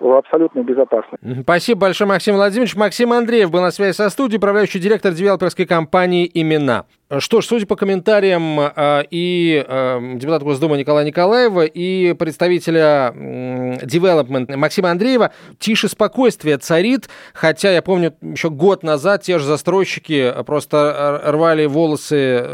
в 0.00 0.12
абсолютной 0.12 0.62
безопасности. 0.62 1.42
Спасибо 1.42 1.80
большое, 1.82 2.08
Максим 2.08 2.36
Владимирович. 2.36 2.76
Максим 2.76 3.12
Андреев 3.12 3.50
был 3.50 3.60
на 3.60 3.70
связи 3.70 3.92
со 3.92 4.08
студией, 4.10 4.38
управляющий 4.38 4.78
директор 4.78 5.12
девелоперской 5.12 5.66
компании 5.66 6.30
«Имена». 6.32 6.84
Что 7.20 7.40
ж, 7.40 7.46
судя 7.46 7.66
по 7.66 7.74
комментариям 7.74 8.60
э, 8.60 9.02
и 9.10 9.64
э, 9.66 10.14
депутата 10.16 10.44
Госдумы 10.44 10.76
Николая 10.76 11.06
Николаева, 11.06 11.64
и 11.64 12.12
представителя 12.12 13.14
э, 13.14 13.76
Development 13.82 14.54
Максима 14.56 14.90
Андреева, 14.90 15.32
тише 15.58 15.88
спокойствие 15.88 16.58
царит, 16.58 17.08
хотя 17.32 17.72
я 17.72 17.80
помню, 17.80 18.12
еще 18.20 18.50
год 18.50 18.82
назад 18.82 19.22
те 19.22 19.38
же 19.38 19.46
застройщики 19.46 20.34
просто 20.44 21.22
рвали 21.24 21.64
волосы 21.64 22.44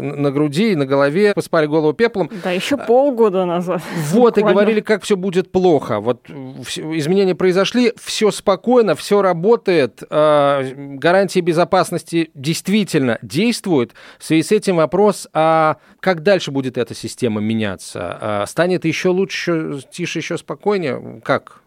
на 0.00 0.30
груди 0.30 0.72
и 0.72 0.76
на 0.76 0.86
голове, 0.86 1.32
посыпали 1.34 1.66
голову 1.66 1.92
пеплом. 1.92 2.30
Да, 2.44 2.52
еще 2.52 2.76
полгода 2.76 3.44
назад. 3.44 3.82
Вот, 4.14 4.36
буквально. 4.36 4.50
и 4.50 4.52
говорили, 4.52 4.80
как 4.80 5.02
все 5.02 5.16
будет 5.16 5.50
плохо. 5.50 5.98
Вот 5.98 6.28
изменения 6.30 7.34
произошли, 7.34 7.92
все 8.00 8.30
спокойно, 8.30 8.94
все 8.94 9.22
работает, 9.22 10.02
гарантии 10.08 11.40
безопасности 11.40 12.30
действительно 12.34 13.18
действуют, 13.22 13.92
в 14.18 14.24
связи 14.24 14.42
с 14.42 14.52
этим 14.52 14.76
вопрос, 14.76 15.28
а 15.32 15.76
как 16.00 16.22
дальше 16.22 16.50
будет 16.50 16.78
эта 16.78 16.94
система 16.94 17.40
меняться? 17.40 18.18
А 18.20 18.46
станет 18.46 18.84
еще 18.84 19.08
лучше, 19.08 19.80
тише, 19.90 20.18
еще 20.18 20.38
спокойнее? 20.38 21.20
Как? 21.24 21.60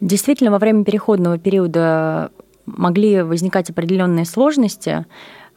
Действительно, 0.00 0.50
во 0.50 0.58
время 0.58 0.84
переходного 0.84 1.38
периода 1.38 2.32
могли 2.66 3.22
возникать 3.22 3.70
определенные 3.70 4.24
сложности, 4.24 5.06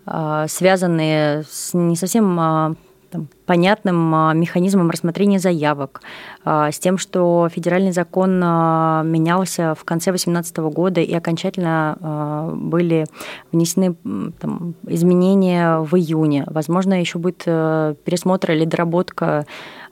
а, 0.06 0.48
связанные 0.48 1.44
с 1.50 1.74
не 1.74 1.96
совсем 1.96 2.40
а, 2.40 2.76
там, 3.16 3.30
понятным 3.46 4.14
а, 4.14 4.34
механизмом 4.34 4.90
рассмотрения 4.90 5.40
заявок, 5.40 6.02
а, 6.44 6.70
с 6.70 6.80
тем, 6.80 6.98
что 6.98 7.48
федеральный 7.50 7.94
закон 7.94 8.42
а, 8.44 9.04
менялся 9.04 9.74
в 9.74 9.86
конце 9.86 10.12
2018 10.12 10.58
года 10.58 11.00
и 11.00 11.14
окончательно 11.14 12.52
были 12.56 13.06
внесены 13.52 13.96
там, 14.40 14.76
изменения 14.88 15.80
в 15.80 15.96
июне. 15.96 16.44
Возможно, 16.48 17.00
еще 17.00 17.20
будет 17.20 17.44
э, 17.46 17.96
пересмотр 18.04 18.52
или 18.52 18.66
доработка 18.66 19.46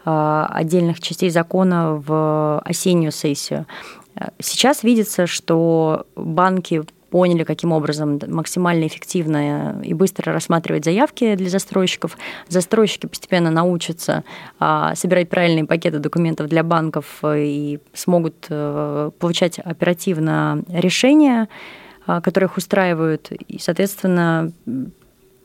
отдельных 0.05 0.99
частей 0.99 1.29
закона 1.29 1.93
в 1.93 2.61
осеннюю 2.65 3.11
сессию. 3.11 3.65
Сейчас 4.39 4.83
видится, 4.83 5.27
что 5.27 6.05
банки 6.15 6.83
поняли, 7.13 7.43
каким 7.43 7.73
образом 7.73 8.19
максимально 8.27 8.87
эффективно 8.87 9.79
и 9.83 9.93
быстро 9.93 10.33
рассматривать 10.33 10.83
заявки 10.83 11.35
для 11.35 11.47
застройщиков. 11.47 12.17
Застройщики 12.49 13.05
постепенно 13.05 13.51
научатся 13.51 14.23
а, 14.59 14.95
собирать 14.95 15.29
правильные 15.29 15.65
пакеты 15.65 15.99
документов 15.99 16.47
для 16.47 16.63
банков 16.63 17.23
и 17.23 17.79
смогут 17.93 18.47
э, 18.49 19.11
получать 19.19 19.59
оперативно 19.59 20.63
решения, 20.67 21.49
а, 22.07 22.19
которые 22.19 22.47
их 22.47 22.57
устраивают. 22.57 23.31
И, 23.31 23.59
соответственно, 23.59 24.51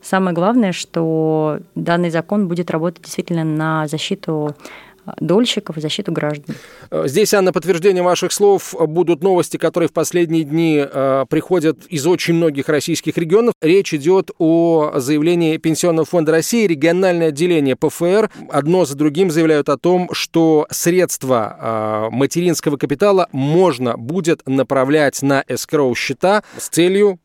самое 0.01 0.33
главное, 0.33 0.71
что 0.71 1.59
данный 1.75 2.09
закон 2.09 2.47
будет 2.47 2.71
работать 2.71 3.03
действительно 3.03 3.43
на 3.43 3.87
защиту 3.87 4.55
дольщиков 5.19 5.77
и 5.77 5.81
защиту 5.81 6.11
граждан. 6.11 6.55
Э, 6.91 7.03
здесь, 7.07 7.33
Анна, 7.33 7.51
подтверждение 7.51 8.03
ваших 8.03 8.31
слов 8.31 8.75
будут 8.79 9.23
новости, 9.23 9.57
которые 9.57 9.89
в 9.89 9.93
последние 9.93 10.43
дни 10.43 10.83
э, 10.83 11.25
приходят 11.29 11.85
из 11.87 12.05
очень 12.07 12.35
многих 12.35 12.69
российских 12.69 13.17
регионов. 13.17 13.53
Речь 13.61 13.93
идет 13.93 14.31
о 14.37 14.93
заявлении 14.95 15.57
Пенсионного 15.57 16.05
фонда 16.05 16.31
России, 16.31 16.67
региональное 16.67 17.29
отделение 17.29 17.75
ПФР. 17.75 18.29
Одно 18.49 18.85
за 18.85 18.95
другим 18.95 19.31
заявляют 19.31 19.69
о 19.69 19.77
том, 19.77 20.09
что 20.11 20.67
средства 20.69 22.09
э, 22.11 22.15
материнского 22.15 22.77
капитала 22.77 23.27
можно 23.31 23.97
будет 23.97 24.47
направлять 24.47 25.21
на 25.21 25.43
эскроу 25.47 25.95
счета 25.95 26.43
с 26.57 26.69
целью 26.69 27.19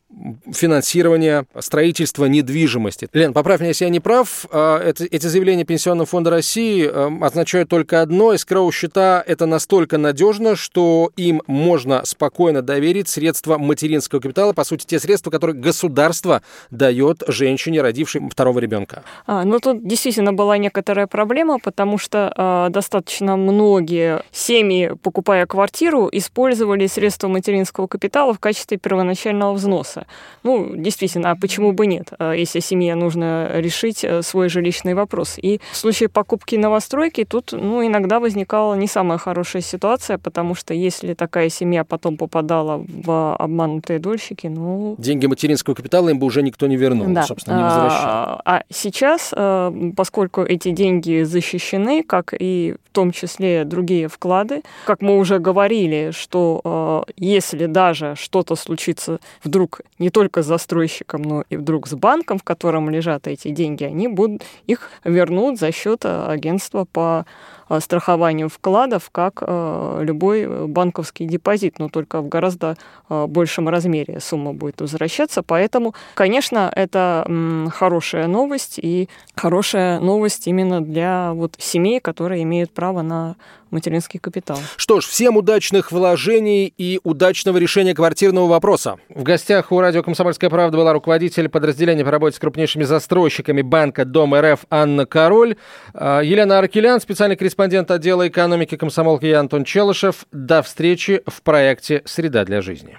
финансирования 0.53 1.46
строительства 1.59 2.27
недвижимости. 2.27 3.09
Лен, 3.12 3.33
поправь 3.33 3.61
меня, 3.61 3.68
если 3.68 3.85
я 3.85 3.90
не 3.90 4.00
прав, 4.00 4.46
а, 4.50 4.81
эти 4.81 5.27
заявления 5.27 5.64
Пенсионного 5.64 6.07
фонда 6.07 6.31
России 6.31 6.88
а, 6.90 7.12
означают 7.20 7.68
только 7.68 8.00
одно. 8.00 8.35
Эскроу 8.35 8.70
счета– 8.72 9.22
это 9.27 9.46
настолько 9.46 9.98
надежно, 9.98 10.57
что 10.57 11.11
им 11.16 11.42
можно 11.46 12.05
спокойно 12.05 12.62
доверить 12.62 13.09
средства 13.09 13.59
материнского 13.59 14.20
капитала, 14.20 14.53
по 14.53 14.64
сути, 14.64 14.87
те 14.87 14.98
средства, 14.98 15.31
которые 15.31 15.57
государство 15.57 16.42
дает 16.70 17.22
женщине, 17.29 17.83
родившей 17.83 18.29
второго 18.29 18.59
ребенка. 18.59 19.03
А, 19.27 19.44
ну, 19.44 19.59
тут 19.61 19.87
действительно 19.87 20.33
была 20.33 20.59
некоторая 20.59 21.07
проблема, 21.07 21.59
потому 21.59 21.98
что 21.98 22.33
а, 22.37 22.68
достаточно 22.70 23.37
многие 23.37 24.22
семьи, 24.33 24.92
покупая 25.03 25.46
квартиру, 25.46 26.09
использовали 26.12 26.87
средства 26.87 27.29
материнского 27.29 27.87
капитала 27.87 28.33
в 28.35 28.38
качестве 28.38 28.79
первоначального 28.79 29.53
взноса. 29.53 30.03
Ну, 30.42 30.74
действительно, 30.76 31.30
а 31.30 31.36
почему 31.36 31.72
бы 31.72 31.86
нет, 31.86 32.12
а 32.18 32.32
если 32.32 32.60
семье 32.60 32.94
нужно 32.94 33.50
решить 33.54 34.04
э, 34.04 34.22
свой 34.22 34.48
жилищный 34.48 34.94
вопрос. 34.94 35.38
И 35.38 35.60
в 35.72 35.76
случае 35.76 36.08
покупки 36.08 36.56
новостройки 36.56 37.24
тут, 37.24 37.52
ну, 37.52 37.86
иногда 37.86 38.20
возникала 38.20 38.74
не 38.74 38.86
самая 38.86 39.18
хорошая 39.18 39.62
ситуация, 39.62 40.18
потому 40.18 40.54
что 40.54 40.74
если 40.74 41.14
такая 41.14 41.48
семья 41.48 41.84
потом 41.84 42.16
попадала 42.16 42.84
в 42.86 43.36
обманутые 43.36 43.98
дольщики, 43.98 44.46
ну... 44.46 44.94
Деньги 44.98 45.26
материнского 45.26 45.74
капитала 45.74 46.08
им 46.08 46.18
бы 46.18 46.26
уже 46.26 46.42
никто 46.42 46.66
не 46.66 46.76
вернул, 46.76 47.06
да. 47.08 47.22
собственно, 47.22 47.56
не 47.56 47.62
возвращал. 47.62 48.04
А, 48.04 48.42
а 48.44 48.62
сейчас, 48.70 49.32
э, 49.36 49.92
поскольку 49.96 50.42
эти 50.42 50.70
деньги 50.70 51.22
защищены, 51.22 52.02
как 52.02 52.34
и 52.38 52.76
в 52.84 52.92
том 52.92 53.12
числе 53.12 53.64
другие 53.64 54.08
вклады, 54.08 54.62
как 54.84 55.02
мы 55.02 55.18
уже 55.18 55.38
говорили, 55.38 56.10
что 56.12 57.04
э, 57.08 57.12
если 57.16 57.66
даже 57.66 58.14
что-то 58.16 58.56
случится 58.56 59.18
вдруг 59.42 59.80
не 59.98 60.11
только 60.11 60.42
с 60.42 60.46
застройщиком, 60.46 61.22
но 61.22 61.44
и 61.48 61.57
вдруг 61.57 61.87
с 61.87 61.94
банком, 61.94 62.38
в 62.38 62.42
котором 62.42 62.90
лежат 62.90 63.26
эти 63.26 63.48
деньги, 63.50 63.85
они 63.85 64.09
будут 64.09 64.42
их 64.66 64.90
вернут 65.04 65.59
за 65.59 65.72
счет 65.72 66.04
э, 66.04 66.26
агентства 66.26 66.85
по 66.85 67.26
Э, 67.68 67.81
страхованию 67.81 68.48
вкладов, 68.48 69.11
как 69.11 69.42
э, 69.46 70.00
любой 70.03 70.66
банковский 70.66 71.27
депозит, 71.27 71.79
но 71.79 71.88
только 71.88 72.20
в 72.20 72.29
гораздо 72.29 72.77
э, 73.09 73.27
большем 73.27 73.68
размере 73.68 74.20
сумма 74.20 74.53
будет 74.53 74.81
возвращаться. 74.81 75.42
Поэтому, 75.42 75.94
конечно, 76.14 76.70
это 76.74 77.27
хорошая 77.72 78.27
новость 78.27 78.79
и 78.79 79.09
хорошая 79.35 80.00
новость 80.00 80.46
именно 80.46 80.81
для 80.81 81.33
вот 81.33 81.55
семей, 81.59 82.00
которые 82.00 82.42
имеют 82.42 82.70
право 82.72 83.03
на 83.03 83.37
материнский 83.70 84.20
капитал. 84.20 84.59
Что 84.77 85.00
ж, 85.00 85.07
всем 85.07 85.37
удачных 85.37 85.90
вложений 85.90 86.72
и 86.79 87.00
удачного 87.03 87.59
решения 87.59 87.92
квартирного 87.92 88.46
вопроса. 88.46 88.98
В 89.09 89.24
гостях 89.24 89.72
у 89.72 89.81
радио 89.81 90.03
«Комсомольская 90.03 90.48
правда» 90.48 90.77
была 90.79 90.92
руководитель 90.92 91.48
подразделения 91.48 92.05
по 92.05 92.12
работе 92.12 92.37
с 92.37 92.38
крупнейшими 92.38 92.85
застройщиками 92.85 93.62
банка 93.62 94.05
Дом 94.05 94.35
РФ 94.35 94.61
Анна 94.70 95.07
Король, 95.07 95.57
Елена 95.92 96.59
Аркелян, 96.59 97.00
специальный 97.00 97.35
корреспондент 97.37 97.53
корреспондент 97.54 97.92
отдела 97.92 98.26
экономики 98.26 98.76
комсомолки 98.76 99.26
я 99.26 99.38
Антон 99.38 99.62
Челышев. 99.62 100.26
До 100.32 100.60
встречи 100.60 101.22
в 101.24 101.40
проекте 101.42 102.02
«Среда 102.04 102.44
для 102.44 102.60
жизни». 102.60 102.96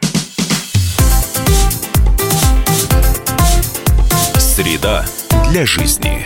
Среда 4.37 5.03
для 5.51 5.65
жизни. 5.65 6.23